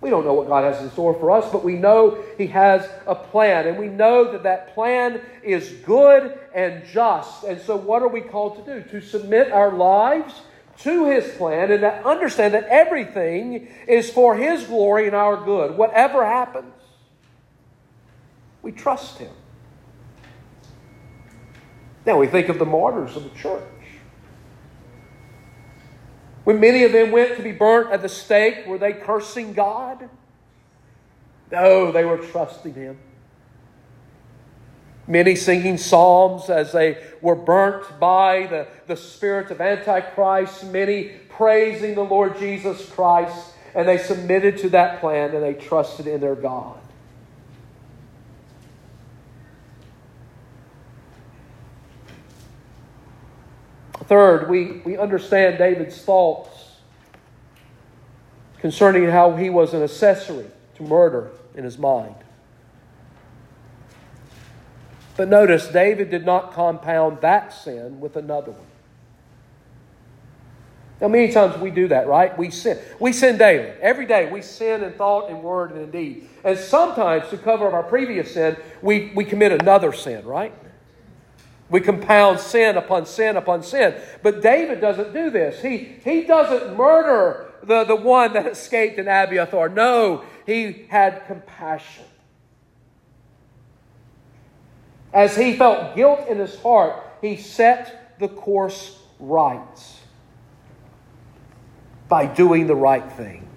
We 0.00 0.10
don't 0.10 0.26
know 0.26 0.34
what 0.34 0.48
God 0.48 0.64
has 0.64 0.82
in 0.82 0.90
store 0.90 1.14
for 1.14 1.30
us, 1.30 1.50
but 1.50 1.64
we 1.64 1.76
know 1.76 2.22
He 2.36 2.48
has 2.48 2.86
a 3.06 3.14
plan. 3.14 3.66
And 3.66 3.78
we 3.78 3.88
know 3.88 4.32
that 4.32 4.42
that 4.42 4.74
plan 4.74 5.20
is 5.42 5.70
good 5.86 6.38
and 6.54 6.84
just. 6.84 7.44
And 7.44 7.58
so, 7.60 7.76
what 7.76 8.02
are 8.02 8.08
we 8.08 8.20
called 8.20 8.64
to 8.64 8.82
do? 8.82 8.90
To 8.90 9.00
submit 9.00 9.50
our 9.50 9.72
lives 9.72 10.42
to 10.80 11.06
His 11.06 11.32
plan 11.36 11.70
and 11.70 11.80
to 11.80 12.06
understand 12.06 12.52
that 12.52 12.64
everything 12.64 13.68
is 13.88 14.10
for 14.10 14.36
His 14.36 14.64
glory 14.64 15.06
and 15.06 15.16
our 15.16 15.42
good. 15.42 15.78
Whatever 15.78 16.26
happens, 16.26 16.74
we 18.60 18.72
trust 18.72 19.16
Him. 19.16 19.32
Now 22.06 22.18
we 22.18 22.26
think 22.26 22.48
of 22.48 22.58
the 22.58 22.66
martyrs 22.66 23.16
of 23.16 23.24
the 23.24 23.30
church. 23.30 23.62
When 26.44 26.60
many 26.60 26.84
of 26.84 26.92
them 26.92 27.10
went 27.10 27.36
to 27.36 27.42
be 27.42 27.52
burnt 27.52 27.90
at 27.90 28.02
the 28.02 28.08
stake, 28.08 28.66
were 28.66 28.76
they 28.76 28.92
cursing 28.92 29.54
God? 29.54 30.10
No, 31.50 31.90
they 31.90 32.04
were 32.04 32.18
trusting 32.18 32.74
Him. 32.74 32.98
Many 35.06 35.36
singing 35.36 35.76
psalms 35.78 36.48
as 36.48 36.72
they 36.72 36.98
were 37.20 37.34
burnt 37.34 37.98
by 37.98 38.46
the, 38.46 38.66
the 38.86 38.96
spirit 38.96 39.50
of 39.50 39.60
Antichrist, 39.60 40.64
many 40.64 41.10
praising 41.28 41.94
the 41.94 42.04
Lord 42.04 42.38
Jesus 42.38 42.88
Christ, 42.90 43.52
and 43.74 43.88
they 43.88 43.98
submitted 43.98 44.58
to 44.58 44.68
that 44.70 45.00
plan 45.00 45.34
and 45.34 45.42
they 45.42 45.54
trusted 45.54 46.06
in 46.06 46.20
their 46.20 46.34
God. 46.34 46.78
Third, 54.06 54.48
we, 54.48 54.82
we 54.84 54.98
understand 54.98 55.58
David's 55.58 56.00
thoughts 56.02 56.76
concerning 58.58 59.08
how 59.08 59.36
he 59.36 59.50
was 59.50 59.74
an 59.74 59.82
accessory 59.82 60.46
to 60.76 60.82
murder 60.82 61.30
in 61.54 61.64
his 61.64 61.78
mind. 61.78 62.14
But 65.16 65.28
notice, 65.28 65.68
David 65.68 66.10
did 66.10 66.26
not 66.26 66.52
compound 66.52 67.20
that 67.20 67.52
sin 67.52 68.00
with 68.00 68.16
another 68.16 68.50
one. 68.50 68.66
Now, 71.00 71.08
many 71.08 71.32
times 71.32 71.60
we 71.60 71.70
do 71.70 71.88
that, 71.88 72.06
right? 72.06 72.36
We 72.38 72.50
sin. 72.50 72.78
We 72.98 73.12
sin 73.12 73.36
daily. 73.36 73.72
Every 73.80 74.06
day 74.06 74.30
we 74.30 74.42
sin 74.42 74.82
in 74.82 74.92
thought 74.94 75.28
and 75.28 75.42
word 75.42 75.72
and 75.72 75.82
in 75.82 75.90
deed. 75.90 76.28
And 76.44 76.58
sometimes, 76.58 77.28
to 77.30 77.36
cover 77.36 77.66
up 77.66 77.74
our 77.74 77.82
previous 77.82 78.32
sin, 78.32 78.56
we, 78.80 79.12
we 79.14 79.24
commit 79.24 79.52
another 79.52 79.92
sin, 79.92 80.24
right? 80.24 80.54
We 81.70 81.80
compound 81.80 82.40
sin 82.40 82.76
upon 82.76 83.06
sin 83.06 83.36
upon 83.36 83.62
sin. 83.62 83.94
But 84.22 84.42
David 84.42 84.80
doesn't 84.80 85.12
do 85.12 85.30
this. 85.30 85.62
He, 85.62 85.96
he 86.04 86.22
doesn't 86.22 86.76
murder 86.76 87.52
the, 87.62 87.84
the 87.84 87.96
one 87.96 88.34
that 88.34 88.46
escaped 88.46 88.98
in 88.98 89.08
Abiathar. 89.08 89.70
No, 89.70 90.24
he 90.46 90.86
had 90.88 91.26
compassion. 91.26 92.04
As 95.12 95.36
he 95.36 95.56
felt 95.56 95.94
guilt 95.96 96.26
in 96.28 96.38
his 96.38 96.60
heart, 96.60 97.02
he 97.20 97.36
set 97.36 98.18
the 98.18 98.28
course 98.28 98.98
right 99.18 99.60
by 102.08 102.26
doing 102.26 102.66
the 102.66 102.74
right 102.74 103.10
thing. 103.12 103.48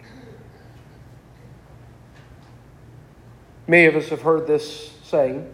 Many 3.67 3.85
of 3.85 3.95
us 3.95 4.07
have 4.09 4.21
heard 4.21 4.47
this 4.47 4.93
saying 5.03 5.51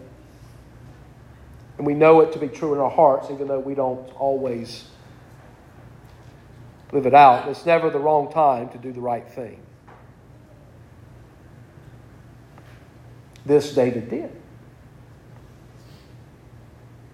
and 1.78 1.86
we 1.86 1.94
know 1.94 2.20
it 2.20 2.32
to 2.32 2.38
be 2.38 2.48
true 2.48 2.72
in 2.74 2.80
our 2.80 2.90
hearts, 2.90 3.28
even 3.30 3.48
though 3.48 3.58
we 3.58 3.74
don't 3.74 4.08
always 4.16 4.88
live 6.92 7.06
it 7.06 7.14
out. 7.14 7.48
It's 7.48 7.66
never 7.66 7.90
the 7.90 7.98
wrong 7.98 8.30
time 8.32 8.68
to 8.70 8.78
do 8.78 8.92
the 8.92 9.00
right 9.00 9.28
thing. 9.28 9.60
This 13.44 13.74
David 13.74 14.08
did. 14.08 14.30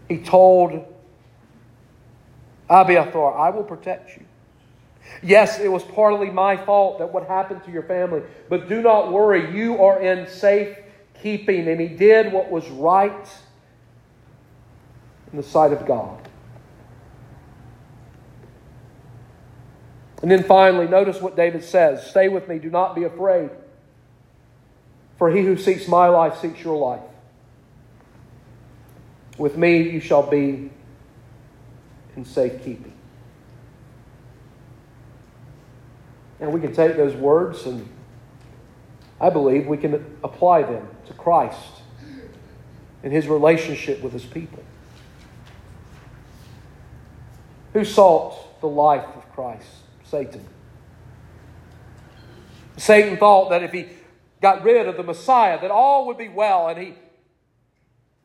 He 0.08 0.18
told 0.18 0.84
Abiathar, 2.68 3.36
I 3.36 3.50
will 3.50 3.64
protect 3.64 4.16
you. 4.16 4.24
Yes, 5.22 5.58
it 5.58 5.68
was 5.68 5.82
partly 5.82 6.30
my 6.30 6.56
fault 6.56 6.98
that 6.98 7.12
what 7.12 7.26
happened 7.26 7.64
to 7.64 7.70
your 7.70 7.82
family, 7.82 8.22
but 8.48 8.68
do 8.68 8.80
not 8.82 9.10
worry, 9.10 9.56
you 9.56 9.82
are 9.82 10.00
in 10.00 10.28
safe 10.28 10.76
keeping. 11.22 11.68
And 11.68 11.80
he 11.80 11.88
did 11.88 12.32
what 12.32 12.50
was 12.50 12.68
right 12.68 13.28
in 15.32 15.36
the 15.36 15.42
sight 15.42 15.72
of 15.72 15.86
God. 15.86 16.28
And 20.22 20.30
then 20.30 20.44
finally, 20.44 20.86
notice 20.86 21.20
what 21.20 21.36
David 21.36 21.64
says 21.64 22.06
Stay 22.06 22.28
with 22.28 22.48
me, 22.48 22.58
do 22.58 22.70
not 22.70 22.94
be 22.94 23.04
afraid. 23.04 23.50
For 25.16 25.30
he 25.30 25.42
who 25.42 25.56
seeks 25.56 25.86
my 25.86 26.08
life 26.08 26.38
seeks 26.38 26.62
your 26.62 26.76
life. 26.76 27.02
With 29.38 29.56
me 29.56 29.90
you 29.90 30.00
shall 30.00 30.22
be 30.22 30.70
in 32.16 32.24
safekeeping. 32.24 32.92
And 36.40 36.52
we 36.52 36.60
can 36.60 36.74
take 36.74 36.96
those 36.96 37.14
words 37.14 37.66
and 37.66 37.86
I 39.20 39.28
believe 39.28 39.66
we 39.66 39.76
can 39.76 40.16
apply 40.24 40.62
them 40.62 40.88
to 41.06 41.12
Christ 41.12 41.82
and 43.02 43.12
his 43.12 43.28
relationship 43.28 44.02
with 44.02 44.14
his 44.14 44.24
people. 44.24 44.62
Who 47.72 47.84
sought 47.84 48.60
the 48.60 48.68
life 48.68 49.06
of 49.16 49.32
Christ? 49.32 49.66
Satan. 50.04 50.44
Satan 52.76 53.16
thought 53.16 53.50
that 53.50 53.62
if 53.62 53.72
he 53.72 53.86
got 54.40 54.64
rid 54.64 54.88
of 54.88 54.96
the 54.96 55.02
Messiah, 55.02 55.60
that 55.60 55.70
all 55.70 56.06
would 56.06 56.18
be 56.18 56.28
well, 56.28 56.68
and 56.68 56.78
he, 56.78 56.94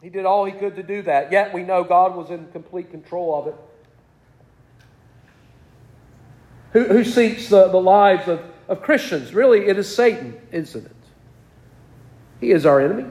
he 0.02 0.10
did 0.10 0.26
all 0.26 0.46
he 0.46 0.52
could 0.52 0.76
to 0.78 0.84
do 0.84 1.02
that. 1.04 1.32
Yet 1.32 1.54
we 1.54 1.64
know 1.64 1.84
God 1.84 2.16
was 2.16 2.30
in 2.30 2.48
complete 2.52 2.90
control 2.90 3.40
of 3.40 3.48
it. 3.48 3.56
Who, 6.72 6.86
who 6.86 7.04
seeks 7.04 7.50
the, 7.50 7.68
the 7.68 7.80
lives 7.80 8.28
of, 8.28 8.42
of 8.68 8.82
Christians? 8.82 9.34
Really, 9.34 9.68
it 9.68 9.78
is 9.78 9.94
Satan, 9.94 10.40
isn't 10.52 10.86
it? 10.86 10.92
He 12.42 12.52
is 12.52 12.66
our 12.66 12.82
enemy. 12.82 13.10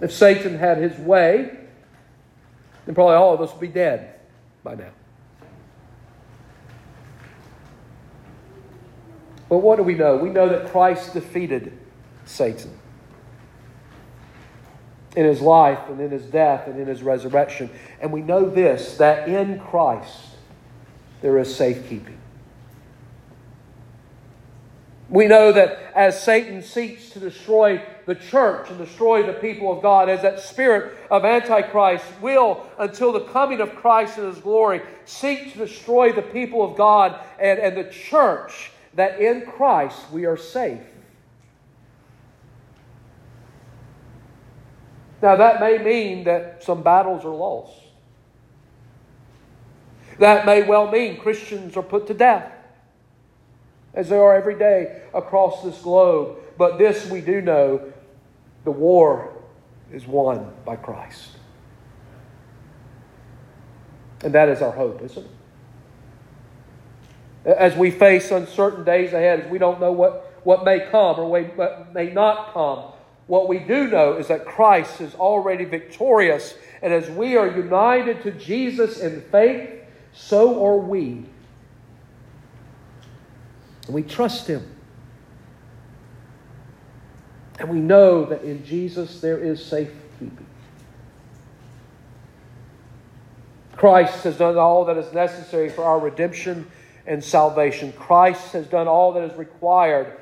If 0.00 0.12
Satan 0.12 0.58
had 0.58 0.78
his 0.78 0.98
way, 0.98 1.63
then 2.86 2.94
probably 2.94 3.14
all 3.14 3.34
of 3.34 3.40
us 3.40 3.52
would 3.52 3.60
be 3.60 3.68
dead 3.68 4.14
by 4.62 4.74
now. 4.74 4.90
But 9.48 9.58
what 9.58 9.76
do 9.76 9.82
we 9.82 9.94
know? 9.94 10.16
We 10.16 10.30
know 10.30 10.48
that 10.48 10.70
Christ 10.70 11.12
defeated 11.12 11.78
Satan 12.24 12.78
in 15.16 15.24
his 15.24 15.40
life 15.40 15.78
and 15.88 16.00
in 16.00 16.10
his 16.10 16.24
death 16.24 16.66
and 16.66 16.78
in 16.78 16.88
his 16.88 17.02
resurrection. 17.02 17.70
And 18.00 18.12
we 18.12 18.20
know 18.20 18.48
this 18.48 18.96
that 18.96 19.28
in 19.28 19.60
Christ 19.60 20.18
there 21.20 21.38
is 21.38 21.54
safekeeping. 21.54 22.18
We 25.08 25.26
know 25.26 25.52
that 25.52 25.92
as 25.94 26.22
Satan 26.22 26.62
seeks 26.62 27.10
to 27.10 27.20
destroy 27.20 27.82
the 28.06 28.14
church 28.14 28.70
and 28.70 28.78
destroy 28.78 29.26
the 29.26 29.34
people 29.34 29.70
of 29.70 29.82
God, 29.82 30.08
as 30.08 30.22
that 30.22 30.40
spirit 30.40 30.96
of 31.10 31.24
Antichrist 31.24 32.04
will, 32.20 32.64
until 32.78 33.12
the 33.12 33.20
coming 33.20 33.60
of 33.60 33.74
Christ 33.76 34.18
in 34.18 34.24
his 34.24 34.38
glory, 34.38 34.80
seek 35.04 35.52
to 35.52 35.58
destroy 35.58 36.12
the 36.12 36.22
people 36.22 36.62
of 36.68 36.76
God 36.76 37.18
and, 37.38 37.58
and 37.58 37.76
the 37.76 37.90
church, 37.90 38.70
that 38.94 39.20
in 39.20 39.42
Christ 39.42 40.10
we 40.10 40.24
are 40.24 40.36
safe. 40.36 40.80
Now, 45.20 45.36
that 45.36 45.60
may 45.60 45.78
mean 45.78 46.24
that 46.24 46.62
some 46.62 46.82
battles 46.82 47.24
are 47.24 47.34
lost. 47.34 47.72
That 50.18 50.44
may 50.44 50.62
well 50.62 50.90
mean 50.90 51.18
Christians 51.18 51.76
are 51.76 51.82
put 51.82 52.06
to 52.08 52.14
death, 52.14 52.52
as 53.94 54.08
they 54.08 54.16
are 54.16 54.34
every 54.34 54.58
day 54.58 55.02
across 55.12 55.62
this 55.62 55.78
globe. 55.80 56.38
But 56.58 56.78
this 56.78 57.08
we 57.08 57.20
do 57.20 57.40
know 57.40 57.92
the 58.64 58.70
war 58.70 59.32
is 59.92 60.06
won 60.06 60.52
by 60.64 60.76
Christ. 60.76 61.30
And 64.22 64.34
that 64.34 64.48
is 64.48 64.62
our 64.62 64.72
hope, 64.72 65.02
isn't 65.02 65.26
it? 67.44 67.50
As 67.56 67.76
we 67.76 67.90
face 67.90 68.30
uncertain 68.30 68.84
days 68.84 69.12
ahead, 69.12 69.40
as 69.40 69.50
we 69.50 69.58
don't 69.58 69.80
know 69.80 69.92
what, 69.92 70.40
what 70.44 70.64
may 70.64 70.80
come 70.90 71.20
or 71.20 71.30
what 71.30 71.92
may 71.92 72.10
not 72.10 72.54
come, 72.54 72.84
what 73.26 73.48
we 73.48 73.58
do 73.58 73.88
know 73.88 74.16
is 74.16 74.28
that 74.28 74.46
Christ 74.46 75.00
is 75.00 75.14
already 75.14 75.64
victorious, 75.64 76.54
and 76.82 76.92
as 76.92 77.08
we 77.10 77.36
are 77.36 77.46
united 77.46 78.22
to 78.22 78.30
Jesus 78.30 79.00
in 79.00 79.22
faith, 79.22 79.70
so 80.12 80.64
are 80.64 80.78
we. 80.78 81.24
And 83.86 83.94
we 83.94 84.02
trust 84.02 84.46
Him. 84.46 84.70
And 87.58 87.68
we 87.68 87.78
know 87.78 88.24
that 88.26 88.42
in 88.42 88.64
Jesus 88.64 89.20
there 89.20 89.38
is 89.38 89.64
safekeeping. 89.64 90.46
Christ 93.76 94.24
has 94.24 94.36
done 94.38 94.56
all 94.56 94.84
that 94.86 94.96
is 94.96 95.12
necessary 95.12 95.68
for 95.68 95.84
our 95.84 95.98
redemption 95.98 96.66
and 97.06 97.22
salvation. 97.22 97.92
Christ 97.92 98.52
has 98.52 98.66
done 98.66 98.88
all 98.88 99.12
that 99.12 99.30
is 99.30 99.36
required 99.36 100.18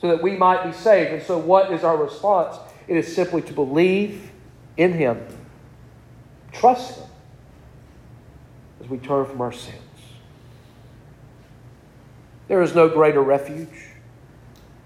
so 0.00 0.08
that 0.08 0.22
we 0.22 0.36
might 0.36 0.64
be 0.64 0.72
saved. 0.72 1.12
And 1.12 1.22
so, 1.22 1.38
what 1.38 1.72
is 1.72 1.82
our 1.84 1.96
response? 1.96 2.56
It 2.86 2.96
is 2.96 3.12
simply 3.14 3.42
to 3.42 3.52
believe 3.52 4.30
in 4.76 4.92
Him, 4.92 5.26
trust 6.52 6.98
Him 6.98 7.08
as 8.82 8.88
we 8.88 8.98
turn 8.98 9.26
from 9.26 9.40
our 9.40 9.52
sins. 9.52 9.85
There 12.48 12.62
is 12.62 12.74
no 12.74 12.88
greater 12.88 13.22
refuge 13.22 13.68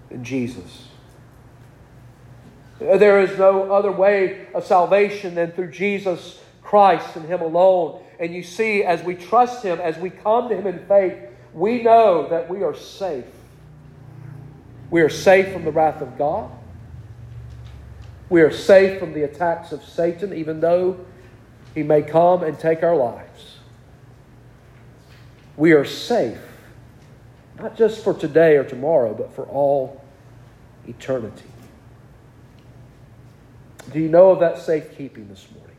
than 0.09 0.23
Jesus. 0.23 0.87
There 2.79 3.21
is 3.21 3.37
no 3.37 3.71
other 3.71 3.91
way 3.91 4.47
of 4.53 4.65
salvation 4.65 5.35
than 5.35 5.51
through 5.51 5.71
Jesus 5.71 6.39
Christ 6.63 7.15
and 7.15 7.25
Him 7.25 7.41
alone. 7.41 8.01
And 8.19 8.33
you 8.33 8.43
see, 8.43 8.83
as 8.83 9.03
we 9.03 9.15
trust 9.15 9.63
Him, 9.63 9.79
as 9.79 9.97
we 9.97 10.09
come 10.09 10.49
to 10.49 10.55
Him 10.55 10.65
in 10.65 10.85
faith, 10.87 11.17
we 11.53 11.83
know 11.83 12.27
that 12.29 12.49
we 12.49 12.63
are 12.63 12.75
safe 12.75 13.25
we 14.91 15.01
are 15.01 15.09
safe 15.09 15.53
from 15.53 15.63
the 15.63 15.71
wrath 15.71 16.01
of 16.01 16.17
God. 16.17 16.51
We 18.29 18.41
are 18.41 18.51
safe 18.51 18.99
from 18.99 19.13
the 19.13 19.23
attacks 19.23 19.71
of 19.71 19.83
Satan, 19.83 20.33
even 20.33 20.59
though 20.59 20.99
he 21.73 21.81
may 21.81 22.01
come 22.01 22.43
and 22.43 22.59
take 22.59 22.83
our 22.83 22.95
lives. 22.95 23.57
We 25.55 25.71
are 25.71 25.85
safe, 25.85 26.39
not 27.61 27.77
just 27.77 28.03
for 28.03 28.13
today 28.13 28.55
or 28.55 28.63
tomorrow, 28.63 29.13
but 29.13 29.33
for 29.33 29.45
all 29.45 30.03
eternity. 30.87 31.45
Do 33.91 33.99
you 33.99 34.09
know 34.09 34.31
of 34.31 34.39
that 34.39 34.59
safekeeping 34.59 35.27
this 35.27 35.47
morning? 35.51 35.75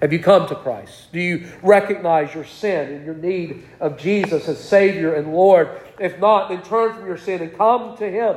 Have 0.00 0.12
you 0.12 0.18
come 0.18 0.48
to 0.48 0.56
Christ? 0.56 1.12
Do 1.12 1.20
you 1.20 1.46
recognize 1.62 2.34
your 2.34 2.44
sin 2.44 2.92
and 2.92 3.04
your 3.04 3.14
need 3.14 3.64
of 3.78 3.96
Jesus 3.96 4.48
as 4.48 4.58
Savior 4.58 5.14
and 5.14 5.32
Lord? 5.32 5.68
If 6.00 6.18
not, 6.18 6.48
then 6.48 6.62
turn 6.62 6.94
from 6.94 7.06
your 7.06 7.18
sin 7.18 7.40
and 7.40 7.56
come 7.56 7.96
to 7.98 8.10
Him 8.10 8.36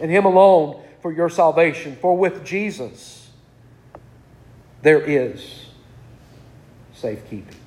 and 0.00 0.10
Him 0.10 0.24
alone 0.24 0.82
for 1.02 1.12
your 1.12 1.28
salvation. 1.28 1.96
For 2.00 2.16
with 2.16 2.44
Jesus, 2.44 3.28
there 4.82 5.00
is 5.00 5.66
safekeeping. 6.94 7.63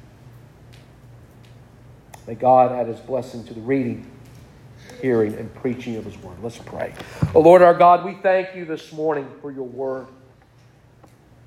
May 2.28 2.36
God 2.36 2.74
add 2.74 2.88
His 2.88 3.00
blessing 3.00 3.46
to 3.46 3.54
the 3.54 3.62
reading, 3.62 4.06
hearing, 5.02 5.34
and 5.36 5.54
preaching 5.56 5.96
of 5.96 6.04
His 6.04 6.18
Word. 6.18 6.38
Let's 6.44 6.58
pray. 6.58 6.94
Oh 7.34 7.40
Lord 7.40 7.62
our 7.62 7.74
God, 7.74 8.04
we 8.04 8.16
thank 8.16 8.54
you 8.54 8.66
this 8.66 8.92
morning 8.92 9.32
for 9.42 9.50
your 9.50 9.64
Word. 9.64 10.08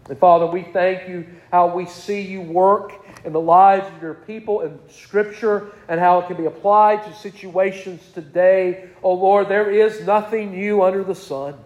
And 0.08 0.18
Father, 0.18 0.46
we 0.46 0.62
thank 0.62 1.06
you 1.06 1.26
how 1.52 1.72
we 1.72 1.84
see 1.84 2.22
you 2.22 2.40
work 2.40 2.94
in 3.24 3.34
the 3.34 3.40
lives 3.40 3.86
of 3.94 4.02
your 4.02 4.14
people 4.14 4.62
in 4.62 4.78
Scripture 4.88 5.70
and 5.86 6.00
how 6.00 6.20
it 6.20 6.26
can 6.28 6.38
be 6.38 6.46
applied 6.46 7.04
to 7.04 7.14
situations 7.14 8.02
today. 8.14 8.88
Oh 9.02 9.12
Lord, 9.12 9.48
there 9.48 9.70
is 9.70 10.04
nothing 10.06 10.52
new 10.52 10.82
under 10.82 11.04
the 11.04 11.14
sun. 11.14 11.56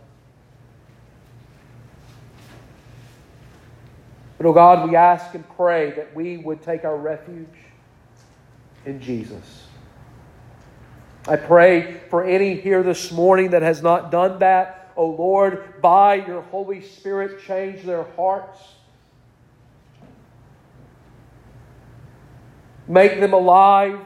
But 4.38 4.46
oh 4.46 4.52
God, 4.52 4.90
we 4.90 4.96
ask 4.96 5.32
and 5.34 5.48
pray 5.56 5.92
that 5.92 6.14
we 6.16 6.36
would 6.36 6.62
take 6.62 6.84
our 6.84 6.96
refuge 6.96 7.46
in 8.84 9.00
Jesus. 9.00 9.66
I 11.26 11.36
pray 11.36 12.00
for 12.10 12.24
any 12.24 12.54
here 12.54 12.82
this 12.82 13.10
morning 13.10 13.50
that 13.50 13.62
has 13.62 13.82
not 13.82 14.10
done 14.10 14.40
that. 14.40 14.92
O 14.96 15.06
Lord, 15.06 15.80
by 15.80 16.16
your 16.16 16.42
Holy 16.42 16.82
Spirit, 16.82 17.42
change 17.46 17.82
their 17.82 18.04
hearts. 18.16 18.58
Make 22.86 23.18
them 23.20 23.32
alive 23.32 23.98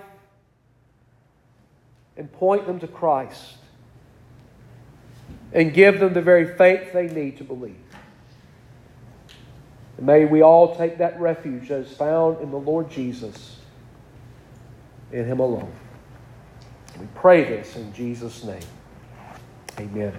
and 2.16 2.30
point 2.32 2.66
them 2.66 2.78
to 2.80 2.88
Christ. 2.88 3.56
And 5.52 5.74
give 5.74 5.98
them 5.98 6.12
the 6.12 6.22
very 6.22 6.56
faith 6.56 6.92
they 6.92 7.08
need 7.08 7.38
to 7.38 7.44
believe. 7.44 7.76
And 9.96 10.06
may 10.06 10.24
we 10.24 10.42
all 10.42 10.76
take 10.76 10.98
that 10.98 11.20
refuge 11.20 11.68
that 11.68 11.80
is 11.80 11.92
found 11.92 12.40
in 12.40 12.50
the 12.50 12.58
Lord 12.58 12.90
Jesus, 12.90 13.57
in 15.12 15.24
Him 15.24 15.40
alone. 15.40 15.72
We 16.98 17.06
pray 17.14 17.44
this 17.44 17.76
in 17.76 17.92
Jesus' 17.92 18.44
name. 18.44 18.60
Amen. 19.78 20.12